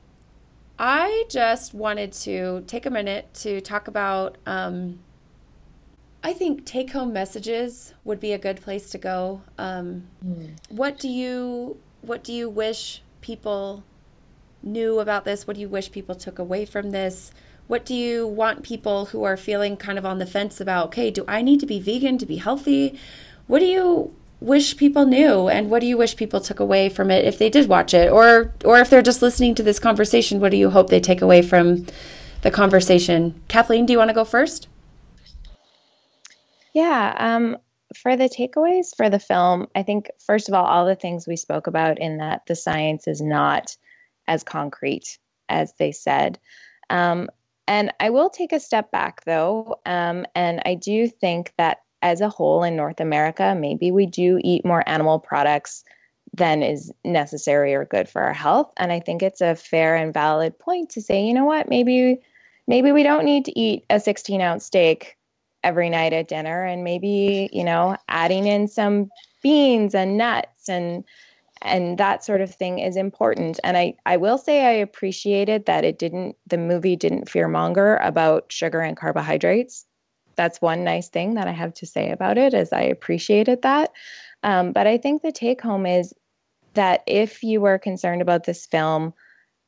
[0.77, 4.99] I just wanted to take a minute to talk about um,
[6.23, 9.41] I think take home messages would be a good place to go.
[9.57, 10.51] Um, mm.
[10.69, 13.83] What do you What do you wish people
[14.63, 15.45] knew about this?
[15.45, 17.31] What do you wish people took away from this?
[17.67, 20.87] What do you want people who are feeling kind of on the fence about?
[20.87, 22.97] Okay, do I need to be vegan to be healthy?
[23.47, 27.09] What do you wish people knew, and what do you wish people took away from
[27.09, 30.39] it if they did watch it, or or if they're just listening to this conversation?
[30.39, 31.85] What do you hope they take away from
[32.41, 33.41] the conversation?
[33.47, 34.67] Kathleen, do you want to go first?
[36.73, 37.15] Yeah.
[37.17, 37.57] Um,
[37.95, 41.35] for the takeaways for the film, I think, first of all, all the things we
[41.35, 43.77] spoke about in that the science is not
[44.27, 45.19] as concrete
[45.49, 46.39] as they said.
[46.89, 47.29] Um,
[47.67, 49.79] and I will take a step back though.
[49.85, 54.39] Um, and I do think that as a whole in North America, maybe we do
[54.43, 55.83] eat more animal products
[56.33, 58.71] than is necessary or good for our health.
[58.77, 62.19] And I think it's a fair and valid point to say, you know what, maybe
[62.67, 65.17] maybe we don't need to eat a 16 ounce steak
[65.63, 66.63] every night at dinner.
[66.63, 69.09] And maybe you know adding in some
[69.41, 71.05] beans and nuts and
[71.61, 73.59] and that sort of thing is important.
[73.63, 78.51] And i i will say i appreciated that it didn't the movie didn't fearmonger about
[78.51, 79.85] sugar and carbohydrates
[80.35, 83.91] that's one nice thing that i have to say about it is i appreciated that
[84.43, 86.13] um, but i think the take home is
[86.73, 89.13] that if you are concerned about this film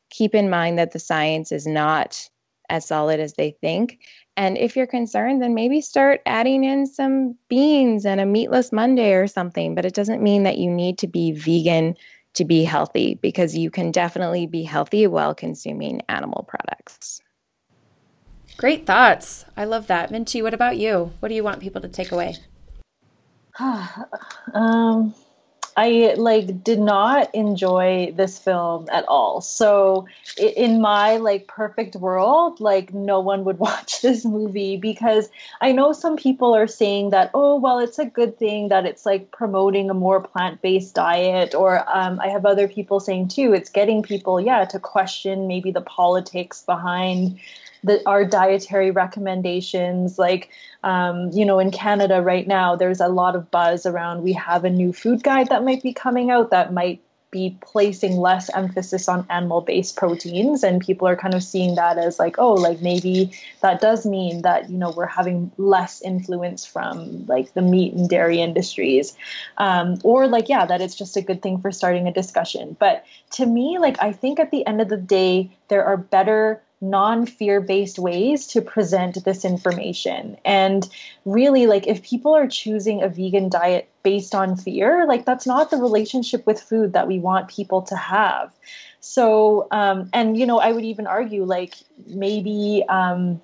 [0.10, 2.30] keep in mind that the science is not
[2.70, 4.00] as solid as they think.
[4.38, 9.14] And if you're concerned, then maybe start adding in some beans and a meatless Monday
[9.14, 9.76] or something.
[9.76, 11.96] But it doesn't mean that you need to be vegan
[12.34, 17.22] to be healthy because you can definitely be healthy while consuming animal products.
[18.58, 19.46] Great thoughts.
[19.58, 20.12] I love that.
[20.12, 21.12] Vincci, what about you?
[21.20, 22.38] What do you want people to take away?
[24.54, 25.14] um,
[25.78, 29.42] I like did not enjoy this film at all.
[29.42, 35.30] So in my like perfect world, like no one would watch this movie because
[35.60, 39.06] I know some people are saying that oh well it's a good thing that it's
[39.06, 43.70] like promoting a more plant-based diet or um, I have other people saying too it's
[43.70, 47.38] getting people yeah to question maybe the politics behind
[47.86, 50.18] the, our dietary recommendations.
[50.20, 50.50] Like,
[50.84, 54.66] um, you know, in Canada right now, there's a lot of buzz around we have
[54.66, 57.02] a new food guide that might be coming out that might
[57.36, 61.98] be placing less emphasis on animal based proteins and people are kind of seeing that
[61.98, 63.30] as like oh like maybe
[63.62, 68.08] that does mean that you know we're having less influence from like the meat and
[68.08, 69.18] dairy industries
[69.58, 73.04] um, or like yeah that it's just a good thing for starting a discussion but
[73.32, 77.26] to me like i think at the end of the day there are better non
[77.26, 80.38] fear based ways to present this information.
[80.46, 80.88] And
[81.26, 85.72] really, like, if people are choosing a vegan diet based on fear, like, that's not
[85.72, 88.54] the relationship with food that we want people to have.
[89.00, 91.76] So, um, and, you know, I would even argue, like,
[92.08, 93.42] maybe, um,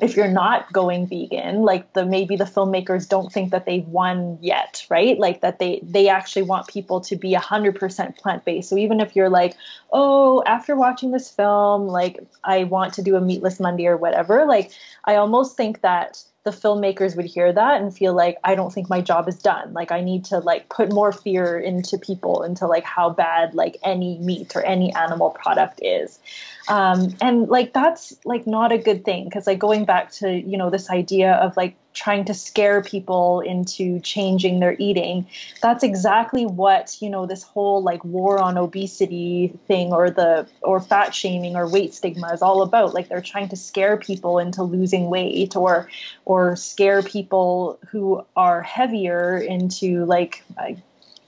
[0.00, 4.38] if you're not going vegan like the maybe the filmmakers don't think that they've won
[4.40, 9.00] yet right like that they they actually want people to be 100% plant-based so even
[9.00, 9.54] if you're like
[9.92, 14.44] oh after watching this film like i want to do a meatless monday or whatever
[14.46, 14.70] like
[15.04, 18.90] i almost think that the filmmakers would hear that and feel like I don't think
[18.90, 19.72] my job is done.
[19.72, 23.76] Like I need to like put more fear into people into like how bad like
[23.84, 26.18] any meat or any animal product is.
[26.68, 30.56] Um, and like that's like not a good thing because like going back to you
[30.56, 35.26] know this idea of like trying to scare people into changing their eating
[35.60, 40.80] that's exactly what you know this whole like war on obesity thing or the or
[40.80, 42.94] fat shaming or weight stigma is all about.
[42.94, 45.88] Like they're trying to scare people into losing weight or
[46.24, 50.42] or scare people who are heavier into like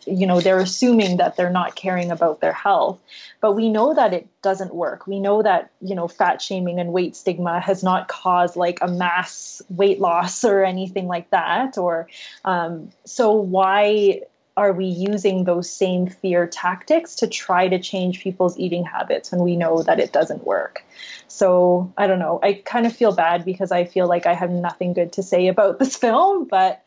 [0.06, 3.00] you know they're assuming that they're not caring about their health.
[3.40, 5.06] But we know that it doesn't work.
[5.06, 8.88] We know that you know fat shaming and weight stigma has not caused like a
[8.88, 12.08] mass weight loss or anything like that or
[12.44, 14.22] um, so why
[14.56, 19.42] are we using those same fear tactics to try to change people's eating habits when
[19.42, 20.84] we know that it doesn't work?
[21.28, 22.38] So i don't know.
[22.42, 25.48] I kind of feel bad because i feel like i have nothing good to say
[25.48, 26.83] about this film but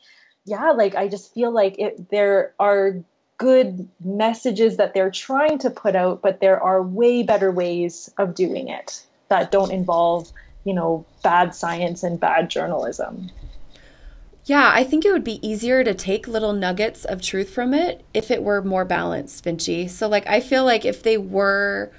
[0.47, 2.95] yeah, like I just feel like it, there are
[3.37, 8.33] good messages that they're trying to put out, but there are way better ways of
[8.33, 10.31] doing it that don't involve,
[10.63, 13.29] you know, bad science and bad journalism.
[14.45, 18.05] Yeah, I think it would be easier to take little nuggets of truth from it
[18.13, 19.89] if it were more balanced, Vincci.
[19.89, 21.91] So, like, I feel like if they were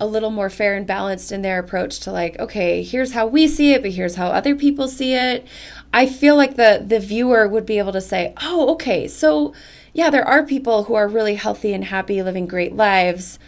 [0.00, 3.46] a little more fair and balanced in their approach to like okay here's how we
[3.46, 5.46] see it but here's how other people see it
[5.94, 9.54] i feel like the the viewer would be able to say oh okay so
[9.94, 13.38] yeah there are people who are really healthy and happy living great lives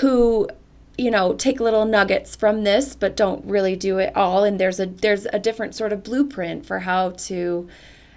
[0.00, 0.48] who
[0.98, 4.44] you know take little nuggets from this but don't really do it all.
[4.44, 7.68] And there's a there's a different sort of blueprint for how to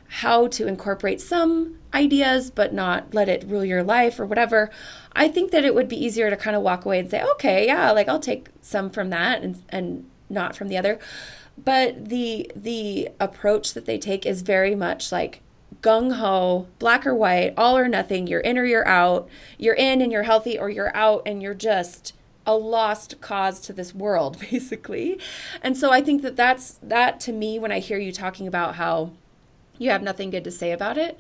[0.07, 4.69] how to incorporate some ideas but not let it rule your life or whatever.
[5.13, 7.65] I think that it would be easier to kind of walk away and say okay
[7.65, 10.99] yeah like i'll take some from that and and not from the other
[11.63, 15.41] but the the approach that they take is very much like
[15.81, 18.27] gung ho, black or white, all or nothing.
[18.27, 19.29] You're in or you're out.
[19.57, 22.13] You're in and you're healthy, or you're out and you're just
[22.45, 25.19] a lost cause to this world, basically.
[25.61, 28.75] And so I think that that's that to me when I hear you talking about
[28.75, 29.11] how
[29.77, 31.17] you have nothing good to say about it,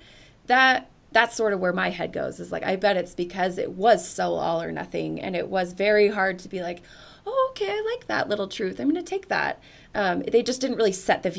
[0.47, 3.71] that that's sort of where my head goes is like i bet it's because it
[3.71, 6.81] was so all or nothing and it was very hard to be like
[7.25, 9.61] oh okay i like that little truth i'm going to take that
[9.95, 11.29] um, they just didn't really set the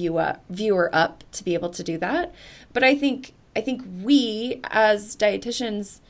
[0.49, 2.35] viewer up to be able to do that.
[2.73, 6.01] But i think i think we as dietitians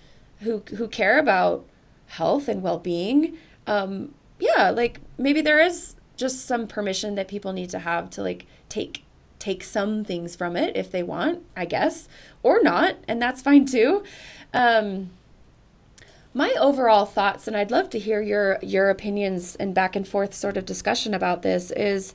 [0.41, 1.67] who who care about
[2.07, 3.37] health and well-being
[3.67, 8.23] um yeah like maybe there is just some permission that people need to have to
[8.23, 9.05] like take
[9.39, 12.09] take some things from it if they want i guess
[12.43, 14.03] or not and that's fine too.
[14.53, 15.11] Um
[16.33, 20.33] my overall thoughts and i'd love to hear your your opinions and back and forth
[20.35, 22.15] sort of discussion about this is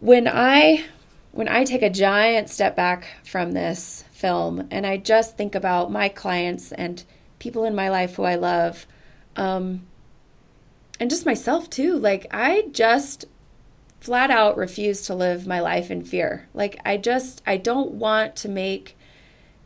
[0.00, 0.84] when i
[1.30, 5.90] when i take a giant step back from this film and i just think about
[5.92, 7.04] my clients and
[7.38, 8.86] people in my life who i love
[9.36, 9.82] um,
[11.00, 11.98] and just myself too.
[11.98, 13.24] Like, I just
[14.00, 16.48] flat out refuse to live my life in fear.
[16.54, 18.96] Like, I just, I don't want to make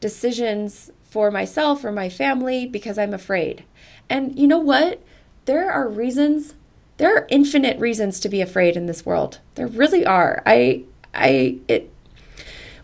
[0.00, 3.64] decisions for myself or my family because I'm afraid.
[4.06, 5.02] And you know what?
[5.46, 6.52] There are reasons,
[6.98, 9.38] there are infinite reasons to be afraid in this world.
[9.54, 10.42] There really are.
[10.44, 10.82] I,
[11.14, 11.90] I, it,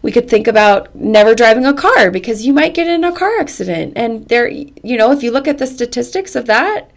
[0.00, 3.38] we could think about never driving a car because you might get in a car
[3.38, 3.92] accident.
[3.96, 6.90] And there, you know, if you look at the statistics of that,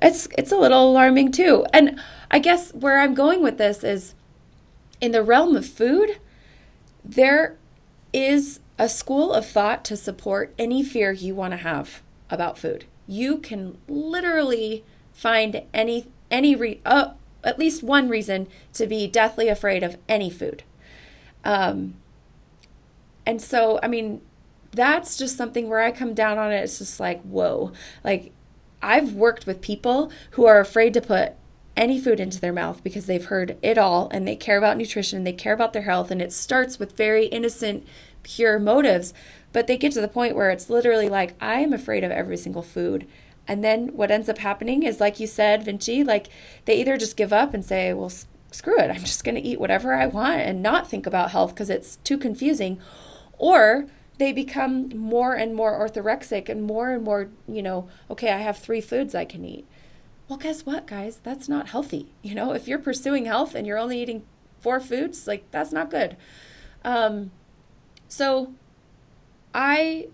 [0.00, 1.66] it's it's a little alarming too.
[1.72, 2.00] And
[2.30, 4.14] I guess where I'm going with this is
[5.00, 6.20] in the realm of food,
[7.04, 7.56] there
[8.12, 12.84] is a school of thought to support any fear you want to have about food.
[13.06, 19.48] You can literally find any any re- uh, at least one reason to be deathly
[19.48, 20.62] afraid of any food.
[21.44, 21.94] Um,
[23.24, 24.20] and so, I mean,
[24.72, 26.62] that's just something where I come down on it.
[26.62, 27.72] It's just like, whoa,
[28.04, 28.32] like
[28.82, 31.34] I've worked with people who are afraid to put
[31.76, 35.24] any food into their mouth because they've heard it all and they care about nutrition,
[35.24, 37.86] they care about their health, and it starts with very innocent,
[38.22, 39.14] pure motives.
[39.52, 42.36] But they get to the point where it's literally like, I am afraid of every
[42.36, 43.06] single food.
[43.46, 46.28] And then what ends up happening is, like you said, Vincci, like
[46.66, 48.12] they either just give up and say, well,
[48.50, 51.54] screw it, I'm just going to eat whatever I want and not think about health
[51.54, 52.78] because it's too confusing.
[53.38, 53.86] Or
[54.18, 58.58] they become more and more orthorexic and more and more, you know, okay, I have
[58.58, 59.66] three foods I can eat.
[60.28, 61.20] Well, guess what, guys?
[61.22, 62.12] That's not healthy.
[62.22, 64.24] You know, if you're pursuing health and you're only eating
[64.60, 66.16] four foods, like that's not good.
[66.84, 67.30] Um,
[68.08, 68.52] so
[69.54, 70.08] I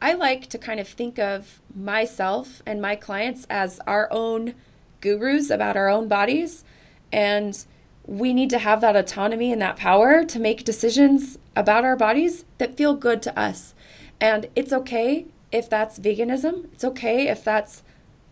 [0.00, 4.54] I like to kind of think of myself and my clients as our own
[5.00, 6.64] gurus about our own bodies
[7.12, 7.64] and
[8.06, 12.44] we need to have that autonomy and that power to make decisions about our bodies
[12.58, 13.74] that feel good to us.
[14.20, 16.72] And it's okay if that's veganism.
[16.72, 17.82] It's okay if that's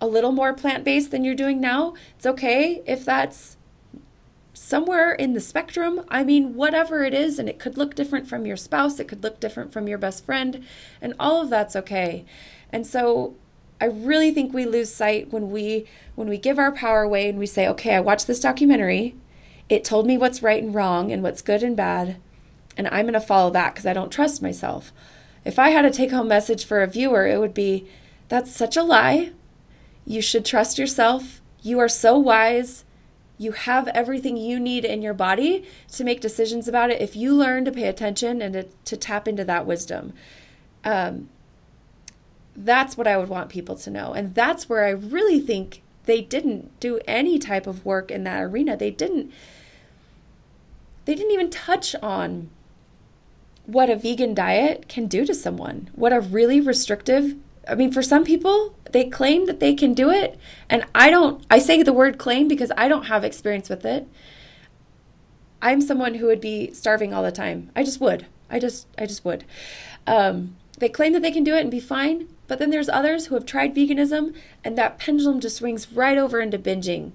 [0.01, 1.95] a little more plant based than you're doing now.
[2.17, 3.57] It's okay if that's
[4.61, 6.03] somewhere in the spectrum.
[6.09, 9.23] I mean, whatever it is, and it could look different from your spouse, it could
[9.23, 10.65] look different from your best friend,
[11.01, 12.25] and all of that's okay.
[12.73, 13.35] And so
[13.81, 17.39] I really think we lose sight when we when we give our power away and
[17.39, 19.15] we say, "Okay, I watched this documentary
[19.71, 22.17] it told me what's right and wrong and what's good and bad,
[22.77, 24.93] and I'm going to follow that because I don't trust myself.
[25.45, 27.87] If I had a take home message for a viewer, it would be
[28.29, 29.31] that's such a lie.
[30.05, 31.41] You should trust yourself.
[31.63, 32.85] You are so wise.
[33.41, 37.35] You have everything you need in your body to make decisions about it if you
[37.35, 40.13] learn to pay attention and to, to tap into that wisdom.
[40.85, 41.31] Um,
[42.55, 44.13] that's what I would want people to know.
[44.13, 48.43] And that's where I really think they didn't do any type of work in that
[48.43, 48.77] arena.
[48.77, 49.33] They didn't
[51.07, 52.51] they didn't even touch on
[53.65, 55.89] what a vegan diet can do to someone.
[55.95, 57.37] What a really restrictive
[57.67, 60.39] I mean, for some people, they claim that they can do it.
[60.69, 64.07] And I don't, I say the word claim because I don't have experience with it.
[65.63, 67.71] I'm someone who would be starving all the time.
[67.77, 68.27] I just would.
[68.49, 69.45] I just, I just would.
[70.07, 72.29] Um, they claim that they can do it and be fine.
[72.49, 74.35] But then there's others who have tried veganism
[74.65, 77.13] and that pendulum just swings right over into binging.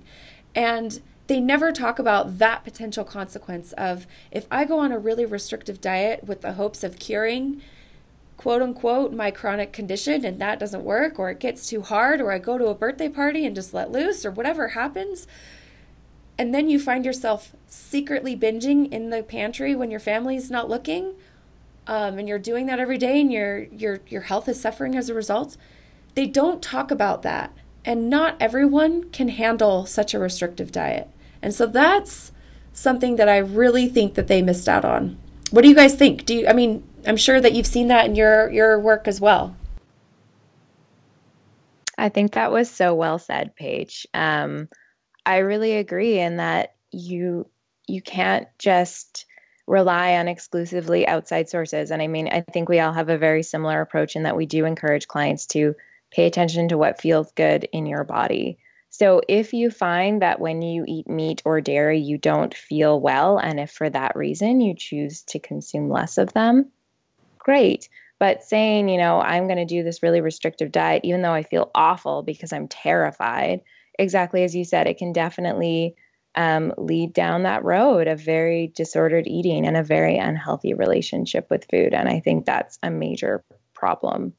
[0.53, 5.26] And they never talk about that potential consequence of if I go on a really
[5.26, 7.61] restrictive diet with the hopes of curing
[8.38, 12.32] quote unquote my chronic condition and that doesn't work or it gets too hard or
[12.32, 15.28] I go to a birthday party and just let loose or whatever happens
[16.38, 21.14] and then you find yourself secretly binging in the pantry when your family's not looking
[21.88, 25.10] um, and you're doing that every day and your your your health is suffering as
[25.10, 25.56] a result
[26.16, 27.53] they don't talk about that
[27.86, 31.10] and not everyone can handle such a restrictive diet
[31.41, 32.32] and so that's
[32.76, 35.18] something that I really think that they missed out on.
[35.52, 36.26] What do you guys think?
[36.26, 39.22] Do you I mean, I'm sure that you've seen that in your your work as
[39.22, 39.56] well.
[41.98, 44.06] I think that was so well said, Paige.
[44.14, 44.68] Um,
[45.26, 47.48] I really agree in that you
[47.88, 49.26] you can't just
[49.68, 51.91] rely on exclusively outside sources.
[51.91, 54.45] And I mean, I think we all have a very similar approach in that we
[54.45, 55.76] do encourage clients to
[56.11, 58.57] pay attention to what feels good in your body.
[58.90, 63.38] So, if you find that when you eat meat or dairy, you don't feel well,
[63.38, 66.72] and if for that reason you choose to consume less of them,
[67.45, 67.88] great.
[68.17, 71.43] But saying, you know, I'm going to do this really restrictive diet, even though I
[71.43, 73.61] feel awful because I'm terrified,
[73.99, 75.95] exactly as you said, it can definitely
[76.34, 81.67] um, lead down that road of very disordered eating and a very unhealthy relationship with
[81.69, 81.93] food.
[81.93, 83.43] And I think that's a major
[83.73, 84.34] problem.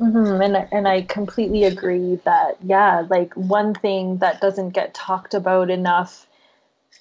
[0.00, 0.42] Mm-hmm.
[0.42, 5.70] And and I completely agree that yeah, like one thing that doesn't get talked about
[5.70, 6.25] enough,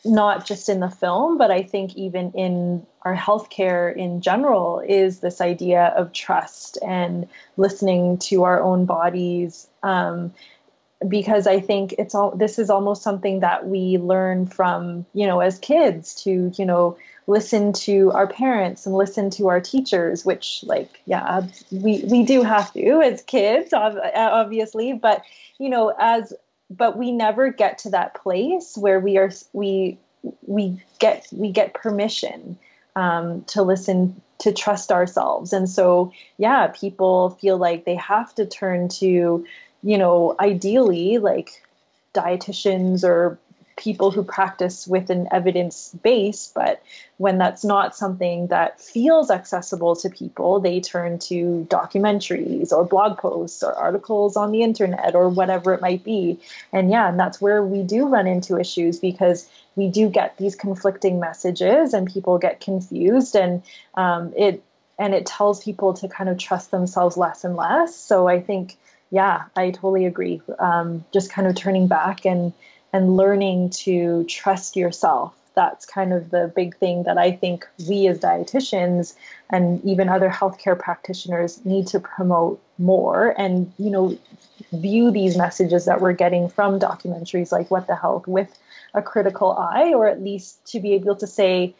[0.05, 5.19] not just in the film, but I think even in our healthcare in general, is
[5.19, 7.27] this idea of trust and
[7.57, 9.67] listening to our own bodies.
[9.83, 10.33] Um,
[11.07, 15.39] because I think it's all this is almost something that we learn from you know
[15.39, 20.63] as kids to you know listen to our parents and listen to our teachers which
[20.63, 25.21] like yeah we we do have to as kids obviously but
[25.57, 26.33] you know as
[26.69, 29.97] but we never get to that place where we are we
[30.45, 32.57] we get we get permission
[32.95, 35.53] um, to listen to trust ourselves.
[35.53, 39.45] And so yeah people feel like they have to turn to
[39.85, 41.63] you know, ideally, like
[42.15, 43.37] dietitians or
[43.77, 46.81] people who practice with an evidence base, but
[47.17, 53.17] when that's not something that feels accessible to people, they turn to documentaries or blog
[53.17, 56.39] posts or articles on the internet or whatever it might be.
[56.71, 60.55] And yeah, and that's where we do run into issues because we do get these
[60.55, 63.61] conflicting messages and people get confused and
[63.95, 64.63] um, it
[64.97, 67.93] and it tells people to kind of trust themselves less and less.
[67.93, 68.77] So I think
[69.11, 70.41] yeah, I totally agree.
[70.59, 72.53] Um, just kind of turning back and
[72.95, 75.35] and learning to trust yourself.
[75.53, 79.15] That's kind of the big thing that I think we as dietitians
[79.49, 84.17] and even other healthcare practitioners need to promote more and you know
[84.71, 88.57] view these messages that we're getting from documentaries like What the Health with
[88.93, 91.75] a critical eye or at least to be able to say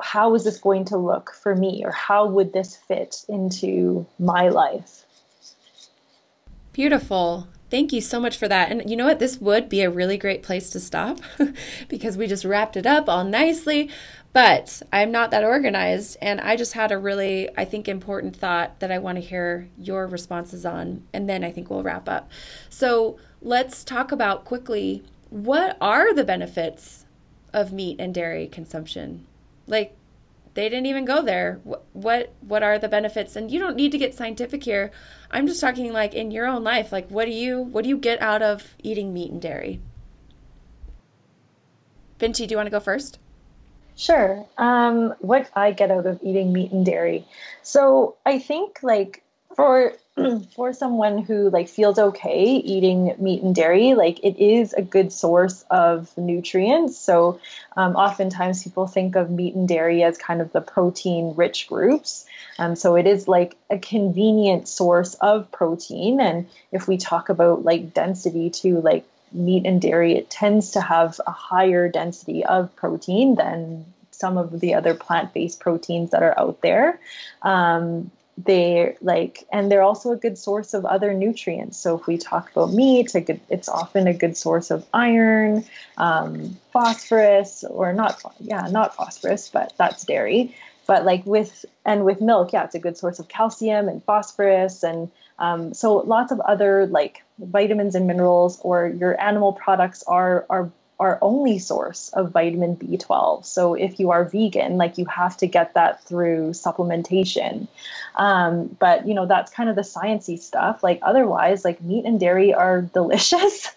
[0.00, 4.48] how is this going to look for me or how would this fit into my
[4.48, 5.04] life
[6.72, 7.46] Beautiful.
[7.70, 8.70] Thank you so much for that.
[8.70, 9.20] And you know what?
[9.20, 11.20] This would be a really great place to stop
[11.88, 13.88] because we just wrapped it up all nicely.
[14.32, 16.16] But I'm not that organized.
[16.20, 19.68] And I just had a really, I think, important thought that I want to hear
[19.78, 21.04] your responses on.
[21.12, 22.30] And then I think we'll wrap up.
[22.68, 27.06] So let's talk about quickly what are the benefits
[27.52, 29.26] of meat and dairy consumption?
[29.66, 29.96] Like,
[30.60, 31.58] they didn't even go there.
[31.94, 33.34] What, what are the benefits?
[33.34, 34.90] And you don't need to get scientific here.
[35.30, 36.92] I'm just talking like in your own life.
[36.92, 39.80] Like what do you what do you get out of eating meat and dairy?
[42.18, 43.18] Vincci, do you want to go first?
[43.96, 44.46] Sure.
[44.58, 47.26] Um, what I get out of eating meat and dairy.
[47.62, 49.22] So I think like
[49.60, 49.92] for
[50.56, 55.12] for someone who like feels okay eating meat and dairy like it is a good
[55.12, 56.98] source of nutrients.
[56.98, 57.40] So
[57.76, 62.24] um, oftentimes people think of meat and dairy as kind of the protein rich groups.
[62.58, 66.20] Um, so it is like a convenient source of protein.
[66.20, 70.80] And if we talk about like density too like meat and dairy it tends to
[70.80, 76.38] have a higher density of protein than some of the other plant-based proteins that are
[76.38, 76.98] out there.
[77.42, 78.10] Um,
[78.44, 81.78] they like and they're also a good source of other nutrients.
[81.78, 83.10] So if we talk about meat
[83.48, 85.64] it's often a good source of iron
[85.96, 90.54] um, phosphorus or not yeah not phosphorus but that's dairy.
[90.86, 94.82] But like with and with milk yeah it's a good source of calcium and phosphorus
[94.82, 100.46] and um, so lots of other like vitamins and minerals or your animal products are
[100.50, 100.70] are
[101.00, 103.46] our only source of vitamin B12.
[103.46, 107.66] So if you are vegan, like you have to get that through supplementation.
[108.16, 110.82] Um, but you know that's kind of the sciency stuff.
[110.82, 113.74] Like otherwise, like meat and dairy are delicious.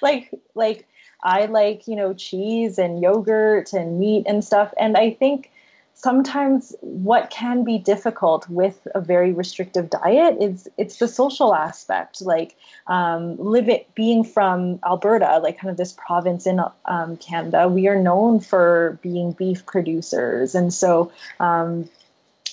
[0.00, 0.86] like like
[1.22, 5.50] I like you know cheese and yogurt and meat and stuff, and I think
[5.96, 12.20] sometimes what can be difficult with a very restrictive diet is it's the social aspect
[12.20, 12.54] like
[12.86, 18.00] um, living being from alberta like kind of this province in um, canada we are
[18.00, 20.54] known for being beef producers.
[20.54, 21.10] And so
[21.40, 21.88] um,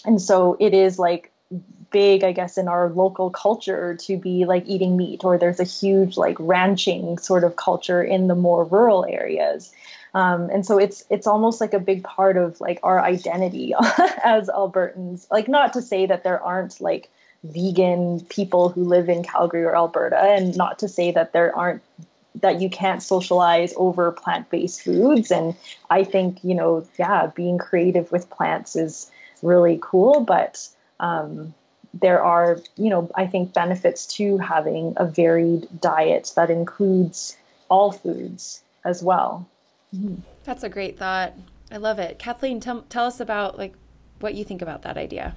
[0.05, 1.29] and so it is like
[1.91, 5.63] big i guess in our local culture to be like eating meat or there's a
[5.65, 9.71] huge like ranching sort of culture in the more rural areas
[10.13, 13.73] um, and so it's it's almost like a big part of like our identity
[14.23, 15.25] as Albertans.
[15.31, 17.09] Like not to say that there aren't like
[17.43, 21.81] vegan people who live in Calgary or Alberta, and not to say that there aren't
[22.41, 25.31] that you can't socialize over plant-based foods.
[25.31, 25.55] And
[25.89, 29.09] I think you know, yeah, being creative with plants is
[29.41, 30.67] really cool, but
[30.99, 31.55] um,
[31.93, 37.35] there are, you know, I think benefits to having a varied diet that includes
[37.69, 39.47] all foods as well.
[40.43, 41.33] That's a great thought.
[41.71, 42.19] I love it.
[42.19, 43.73] Kathleen, tell, tell us about like
[44.19, 45.35] what you think about that idea.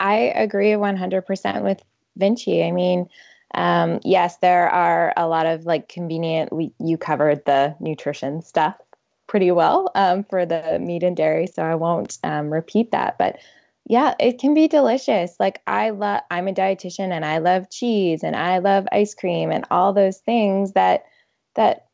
[0.00, 1.82] I agree 100% with
[2.18, 2.66] Vincci.
[2.66, 3.08] I mean,
[3.54, 8.76] um, yes, there are a lot of like convenient, we, you covered the nutrition stuff
[9.26, 13.16] pretty well um, for the meat and dairy, so I won't um, repeat that.
[13.18, 13.38] But
[13.86, 15.36] yeah, it can be delicious.
[15.38, 19.50] Like I love, I'm a dietitian and I love cheese and I love ice cream
[19.50, 21.04] and all those things that,
[21.54, 21.86] that,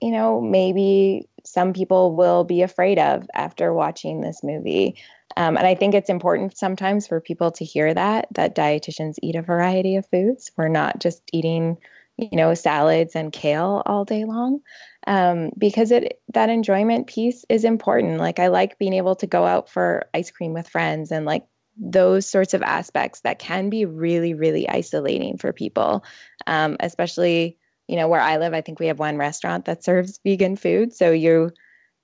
[0.00, 4.96] you know, maybe some people will be afraid of after watching this movie.
[5.36, 9.36] Um, and I think it's important sometimes for people to hear that that dietitians eat
[9.36, 10.50] a variety of foods.
[10.56, 11.78] We're not just eating,
[12.16, 14.60] you know, salads and kale all day long,
[15.06, 18.18] um, because it that enjoyment piece is important.
[18.18, 21.46] Like I like being able to go out for ice cream with friends and like
[21.76, 26.04] those sorts of aspects that can be really really isolating for people,
[26.46, 27.58] um, especially
[27.88, 28.54] you know where I live.
[28.54, 31.50] I think we have one restaurant that serves vegan food, so you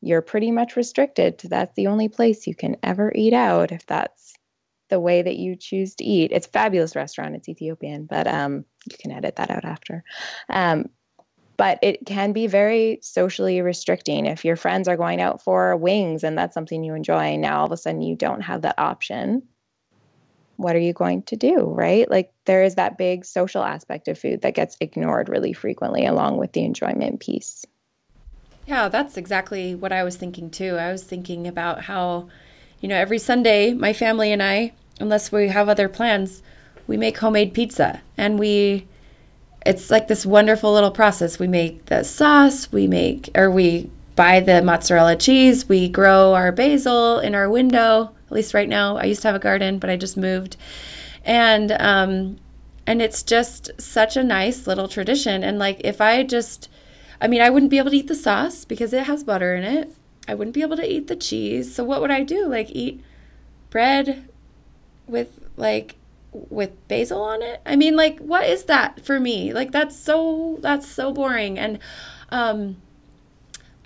[0.00, 3.86] you're pretty much restricted to that's the only place you can ever eat out if
[3.86, 4.34] that's
[4.90, 6.30] the way that you choose to eat.
[6.32, 7.34] It's fabulous restaurant.
[7.34, 10.04] It's Ethiopian, but um, you can edit that out after.
[10.50, 10.90] Um,
[11.56, 16.24] but it can be very socially restricting if your friends are going out for wings
[16.24, 17.36] and that's something you enjoy.
[17.36, 19.42] Now all of a sudden you don't have that option.
[20.56, 22.08] What are you going to do, right?
[22.10, 26.36] Like there is that big social aspect of food that gets ignored really frequently along
[26.36, 27.64] with the enjoyment piece.
[28.66, 30.76] Yeah, that's exactly what I was thinking too.
[30.76, 32.28] I was thinking about how,
[32.80, 36.42] you know, every Sunday, my family and I, unless we have other plans,
[36.86, 38.00] we make homemade pizza.
[38.16, 38.86] And we,
[39.66, 41.38] it's like this wonderful little process.
[41.38, 46.52] We make the sauce, we make, or we buy the mozzarella cheese, we grow our
[46.52, 48.96] basil in our window, least right now.
[48.96, 50.56] I used to have a garden, but I just moved.
[51.24, 52.38] And, um,
[52.86, 55.42] and it's just such a nice little tradition.
[55.42, 56.68] And like, if I just,
[57.20, 59.64] I mean, I wouldn't be able to eat the sauce because it has butter in
[59.64, 59.92] it.
[60.28, 61.74] I wouldn't be able to eat the cheese.
[61.74, 62.46] So what would I do?
[62.46, 63.02] Like eat
[63.70, 64.28] bread
[65.06, 65.96] with like
[66.32, 67.60] with basil on it?
[67.64, 69.52] I mean, like what is that for me?
[69.52, 71.58] Like that's so that's so boring.
[71.58, 71.78] And
[72.30, 72.76] um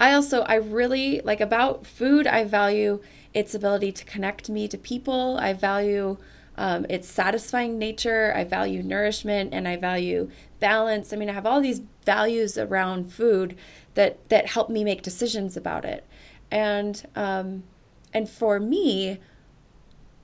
[0.00, 3.00] I also I really like about food, I value
[3.38, 5.38] its ability to connect me to people.
[5.38, 6.16] I value
[6.56, 8.32] um, its satisfying nature.
[8.34, 10.28] I value nourishment and I value
[10.58, 11.12] balance.
[11.12, 13.56] I mean, I have all these values around food
[13.94, 16.04] that that help me make decisions about it.
[16.50, 17.62] And um,
[18.12, 19.20] and for me,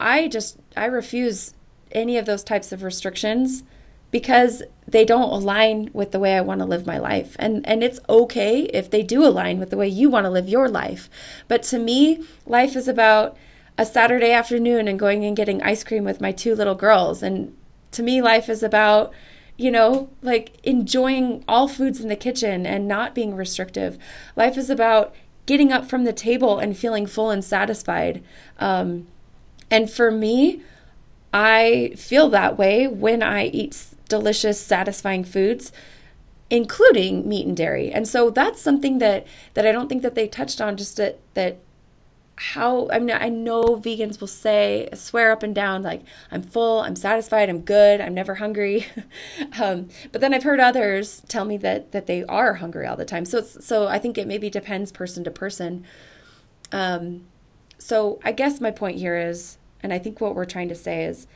[0.01, 1.55] I just I refuse
[1.93, 3.63] any of those types of restrictions
[4.15, 7.35] because they don't align with the way I want to live my life.
[7.41, 10.49] And and it's okay if they do align with the way you want to live
[10.49, 11.11] your life.
[11.49, 13.37] But to me, life is about
[13.77, 17.25] a Saturday afternoon and going and getting ice cream with my two little girls.
[17.25, 17.57] And
[17.91, 19.13] to me, life is about,
[19.57, 23.99] you know, like enjoying all foods in the kitchen and not being restrictive.
[24.37, 25.13] Life is about
[25.47, 28.23] getting up from the table and feeling full and satisfied.
[28.61, 29.09] Um,
[29.73, 30.63] and for me,
[31.33, 33.75] I feel that way when I eat
[34.09, 35.73] delicious, satisfying foods
[36.51, 37.91] including meat and dairy.
[37.91, 41.19] And so that's something that that I don't think that they touched on just that
[41.35, 41.59] that
[42.37, 46.81] how I mean I know vegans will say swear up and down like I'm full,
[46.81, 48.87] I'm satisfied, I'm good, I'm never hungry.
[49.61, 53.05] um, but then I've heard others tell me that that they are hungry all the
[53.05, 53.25] time.
[53.25, 55.85] So it's, so I think it maybe depends person to person.
[56.73, 57.25] Um,
[57.79, 61.05] so I guess my point here is, and I think what we're trying to say
[61.05, 61.27] is,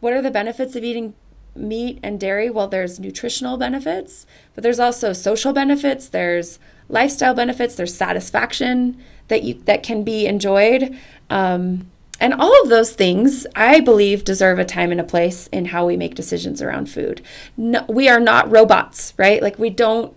[0.00, 1.14] what are the benefits of eating
[1.54, 2.50] meat and dairy?
[2.50, 6.08] Well, there's nutritional benefits, but there's also social benefits.
[6.08, 6.58] There's
[6.88, 7.74] lifestyle benefits.
[7.74, 10.96] There's satisfaction that you that can be enjoyed.
[11.30, 11.90] Um,
[12.20, 15.86] and all of those things, I believe, deserve a time and a place in how
[15.86, 17.22] we make decisions around food.
[17.56, 19.42] No, we are not robots, right?
[19.42, 20.16] Like we don't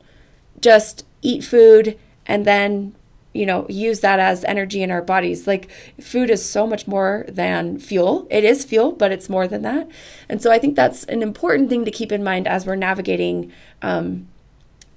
[0.61, 2.93] just eat food and then
[3.37, 5.47] you know use that as energy in our bodies.
[5.47, 5.69] Like
[6.01, 8.27] food is so much more than fuel.
[8.29, 9.87] It is fuel but it's more than that.
[10.29, 13.51] And so i think that's an important thing to keep in mind as we're navigating
[13.81, 14.27] um,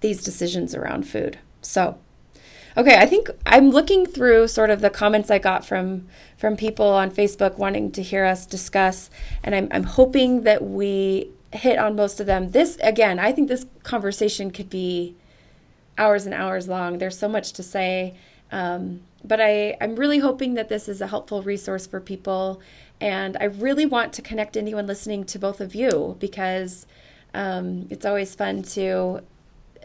[0.01, 1.39] these decisions around food.
[1.63, 1.99] So
[2.77, 6.07] Okay, I think I'm looking through sort of the comments I got from
[6.37, 9.11] from people on Facebook wanting to hear us discuss,
[9.43, 12.53] and I'm I'm hoping that we hit on most of them.
[12.53, 15.17] This again, I think this conversation could be
[16.01, 16.99] hours and hours long.
[16.99, 18.15] There's so much to say,
[18.51, 22.61] um, but I I'm really hoping that this is a helpful resource for people,
[23.01, 26.87] and I really want to connect anyone listening to both of you because
[27.35, 29.21] um, it's always fun to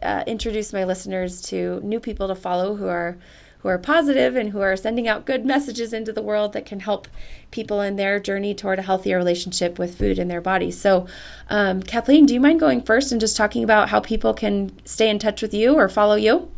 [0.01, 3.17] uh, introduce my listeners to new people to follow who are
[3.65, 6.81] who are positive and who are sending out good messages into the world that can
[6.81, 7.07] help
[7.49, 10.79] people in their journey toward a healthier relationship with food in their bodies.
[10.79, 11.07] So,
[11.49, 15.09] um, Kathleen, do you mind going first and just talking about how people can stay
[15.09, 16.51] in touch with you or follow you?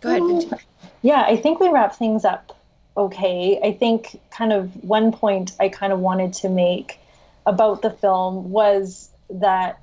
[0.00, 0.52] Go ahead.
[0.52, 0.58] Um,
[1.00, 2.58] yeah, I think we wrapped things up
[2.96, 3.58] okay.
[3.62, 6.98] I think kind of one point I kind of wanted to make
[7.46, 9.80] about the film was that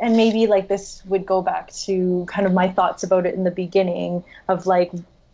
[0.00, 3.44] and maybe like this would go back to kind of my thoughts about it in
[3.44, 4.90] the beginning of like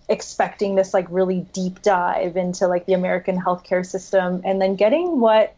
[0.09, 5.20] expecting this like really deep dive into like the American healthcare system and then getting
[5.20, 5.55] what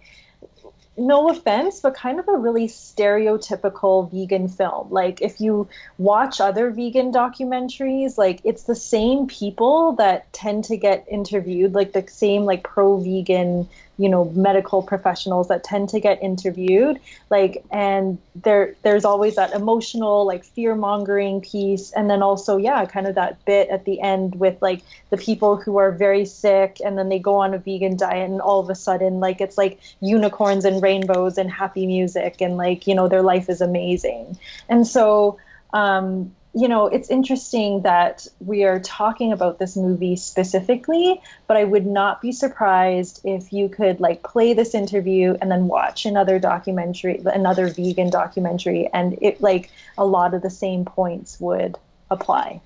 [0.97, 4.91] no offense, but kind of a really stereotypical vegan film.
[4.91, 5.69] Like if you
[5.99, 11.93] watch other vegan documentaries, like it's the same people that tend to get interviewed, like
[11.93, 13.69] the same like pro vegan
[13.99, 16.99] you know medical professionals that tend to get interviewed
[17.31, 22.85] like and there there's always that emotional like fear mongering piece and then also yeah
[22.85, 26.79] kind of that bit at the end with like the people who are very sick
[26.85, 29.57] and then they go on a vegan diet and all of a sudden like it's
[29.57, 34.39] like unicorns and rainbows and happy music and like you know their life is amazing.
[34.69, 35.39] And so
[35.73, 41.64] um you know, it's interesting that we are talking about this movie specifically, but I
[41.64, 46.39] would not be surprised if you could like play this interview and then watch another
[46.39, 51.76] documentary, another vegan documentary, and it like a lot of the same points would
[52.09, 52.60] apply.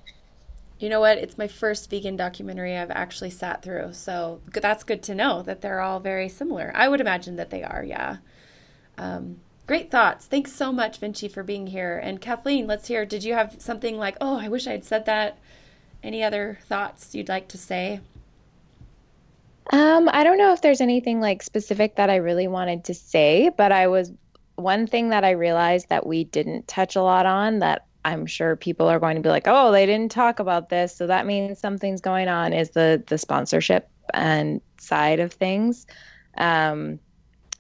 [0.79, 1.17] You know what?
[1.17, 3.95] It's my first vegan documentary I've actually sat through.
[3.95, 6.73] So that's good to know that they're all very similar.
[6.75, 8.19] I would imagine that they are, yeah.
[8.99, 10.25] Um, Great thoughts.
[10.25, 12.01] Thanks so much, Vincci, for being here.
[12.03, 13.05] And Kathleen, let's hear.
[13.05, 15.37] Did you have something like, oh, I wish I had said that?
[16.03, 18.01] Any other thoughts you'd like to say?
[19.71, 23.51] Um, I don't know if there's anything like specific that I really wanted to say,
[23.55, 24.11] but I was
[24.55, 28.57] one thing that I realized that we didn't touch a lot on that I'm sure
[28.57, 31.59] people are going to be like, oh, they didn't talk about this, so that means
[31.59, 32.55] something's going on.
[32.55, 35.87] Is the the sponsorship and side of things.
[36.39, 37.01] Um,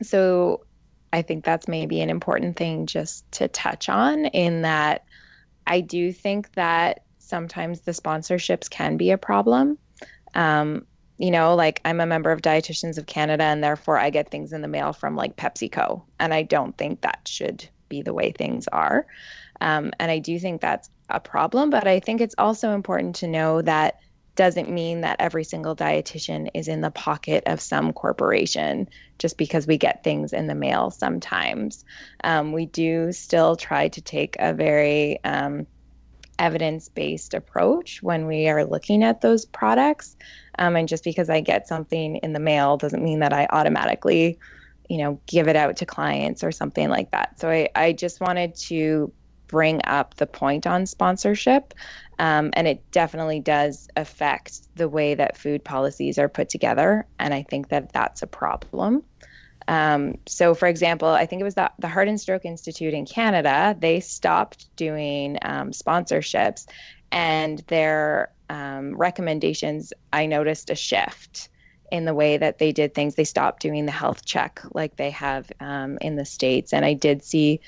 [0.01, 0.65] so
[1.13, 5.05] I think that's maybe an important thing just to touch on in that
[5.67, 9.79] I do think that sometimes the sponsorships can be a problem.
[10.35, 10.87] Um,
[11.19, 14.53] you know, like I'm a member of Dietitians of Canada and therefore I get things
[14.53, 16.03] in the mail from like PepsiCo.
[16.21, 19.07] And I don't think that should be the way things are.
[19.61, 23.27] Um, and I do think that's a problem, but I think it's also important to
[23.27, 24.01] know that
[24.39, 28.89] doesn't mean that every single dietitian is in the pocket of some corporation
[29.19, 31.85] just because we get things in the mail sometimes.
[32.23, 35.67] Um, we do still try to take a very um,
[36.39, 40.17] evidence based approach when we are looking at those products.
[40.57, 44.39] Um, and just because I get something in the mail doesn't mean that I automatically,
[44.89, 47.41] you know, give it out to clients or something like that.
[47.41, 49.13] So I, I just wanted to
[49.49, 51.75] bring up the point on sponsorship.
[52.19, 57.07] Um, and it definitely does affect the way that food policies are put together.
[57.19, 59.05] And I think that that's a problem.
[59.69, 63.05] Um, so, for example, I think it was the, the Heart and Stroke Institute in
[63.05, 66.67] Canada, they stopped doing um, sponsorships
[67.13, 71.49] and their um, recommendations, I noticed a shift
[71.91, 73.15] in the way that they did things.
[73.15, 76.73] They stopped doing the health check like they have um, in the States.
[76.73, 77.61] And I did see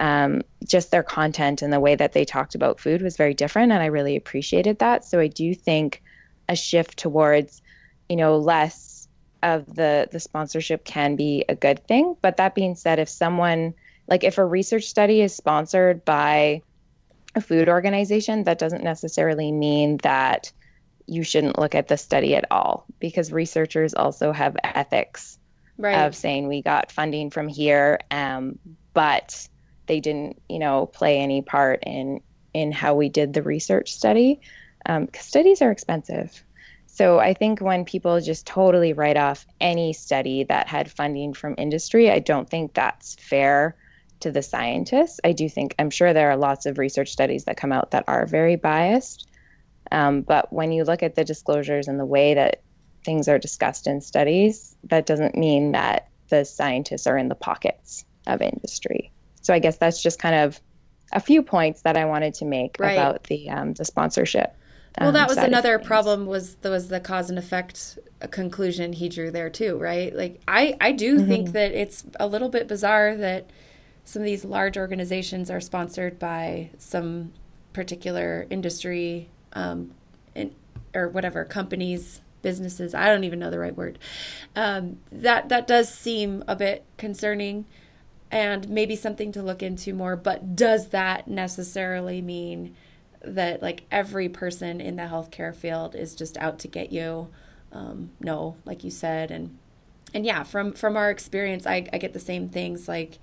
[0.00, 3.72] um, just their content and the way that they talked about food was very different,
[3.72, 5.04] and I really appreciated that.
[5.04, 6.02] So I do think
[6.48, 7.62] a shift towards,
[8.08, 9.08] you know, less
[9.42, 12.16] of the the sponsorship can be a good thing.
[12.20, 13.74] But that being said, if someone
[14.08, 16.62] like if a research study is sponsored by
[17.34, 20.52] a food organization, that doesn't necessarily mean that
[21.06, 25.38] you shouldn't look at the study at all because researchers also have ethics
[25.78, 26.04] right.
[26.04, 28.58] of saying we got funding from here, um,
[28.92, 29.48] but
[29.86, 32.20] they didn't, you know, play any part in
[32.54, 34.40] in how we did the research study
[34.84, 36.42] because um, studies are expensive.
[36.86, 41.54] So I think when people just totally write off any study that had funding from
[41.58, 43.76] industry, I don't think that's fair
[44.20, 45.20] to the scientists.
[45.22, 48.04] I do think, I'm sure there are lots of research studies that come out that
[48.08, 49.28] are very biased.
[49.92, 52.62] Um, but when you look at the disclosures and the way that
[53.04, 58.06] things are discussed in studies, that doesn't mean that the scientists are in the pockets
[58.26, 59.12] of industry.
[59.46, 60.60] So I guess that's just kind of
[61.12, 62.92] a few points that I wanted to make right.
[62.92, 64.56] about the um, the sponsorship.
[65.00, 67.98] Well, that um, was another problem was was the cause and effect
[68.32, 70.12] conclusion he drew there too, right?
[70.12, 71.28] Like I I do mm-hmm.
[71.28, 73.48] think that it's a little bit bizarre that
[74.04, 77.32] some of these large organizations are sponsored by some
[77.72, 79.92] particular industry um,
[80.34, 80.54] in,
[80.92, 83.98] or whatever companies businesses i don't even know the right word
[84.54, 87.66] um, that that does seem a bit concerning
[88.30, 92.74] and maybe something to look into more but does that necessarily mean
[93.22, 97.28] that like every person in the healthcare field is just out to get you?
[97.72, 99.58] Um, no like you said and
[100.14, 103.18] and yeah from from our experience I, I get the same things like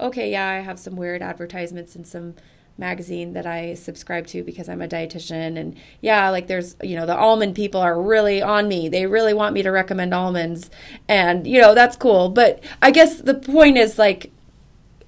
[0.00, 2.34] okay, yeah, I have some weird advertisements in some
[2.78, 7.06] magazine that I subscribe to because I'm a dietitian and yeah like there's you know
[7.06, 8.88] the almond people are really on me.
[8.88, 10.70] They really want me to recommend almonds
[11.08, 12.28] and you know that's cool.
[12.28, 14.30] But I guess the point is like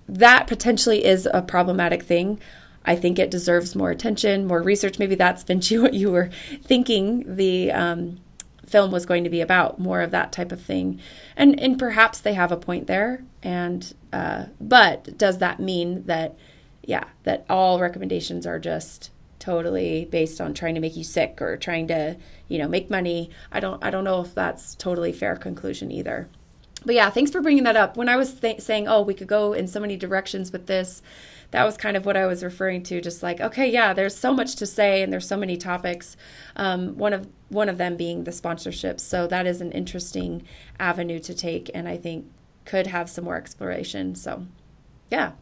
[0.09, 2.41] that potentially is a problematic thing.
[2.85, 4.99] I think it deserves more attention more research.
[4.99, 6.31] Maybe that's Vincci what you were
[6.63, 8.19] thinking the um,
[8.67, 11.01] film was going to be about more of that type of thing.
[11.37, 16.37] And and perhaps they have a point there and uh, but does that mean that
[16.83, 21.57] yeah that all recommendations are just totally based on trying to make you sick or
[21.57, 22.17] trying to
[22.49, 23.31] you know make money?
[23.53, 26.29] I don't i don't know if that's totally fair conclusion either
[26.85, 29.29] but yeah thanks for bringing that up when i was th- saying oh we could
[29.29, 31.03] go in so many directions with this
[31.51, 33.01] that was kind of what I was referring to.
[33.01, 36.17] Just like, okay, yeah, there's so much to say, and there's so many topics.
[36.57, 39.01] Um, one of one of them being the sponsorships.
[39.01, 40.43] So that is an interesting
[40.79, 42.27] avenue to take, and I think
[42.65, 44.15] could have some more exploration.
[44.15, 44.47] So,
[45.11, 45.33] yeah.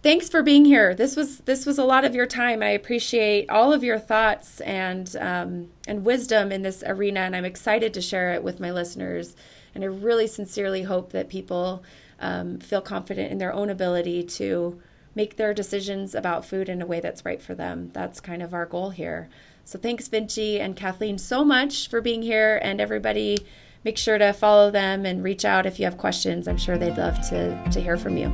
[0.00, 0.94] Thanks for being here.
[0.94, 2.62] This was this was a lot of your time.
[2.62, 7.44] I appreciate all of your thoughts and um, and wisdom in this arena, and I'm
[7.44, 9.36] excited to share it with my listeners.
[9.74, 11.82] And I really sincerely hope that people
[12.20, 14.80] um, feel confident in their own ability to
[15.14, 17.90] make their decisions about food in a way that's right for them.
[17.92, 19.28] That's kind of our goal here.
[19.64, 22.58] So thanks, Vincci and Kathleen, so much for being here.
[22.62, 23.38] And everybody,
[23.84, 26.48] make sure to follow them and reach out if you have questions.
[26.48, 28.28] I'm sure they'd love to, to hear from you.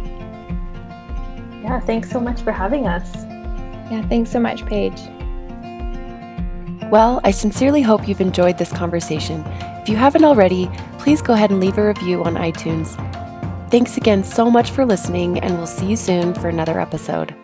[1.63, 3.15] Yeah, thanks so much for having us.
[3.91, 5.01] Yeah, thanks so much, Paige.
[6.91, 9.43] Well, I sincerely hope you've enjoyed this conversation.
[9.85, 12.97] If you haven't already, please go ahead and leave a review on iTunes.
[13.71, 17.35] Thanks again so much for listening, and we'll see you soon for another episode.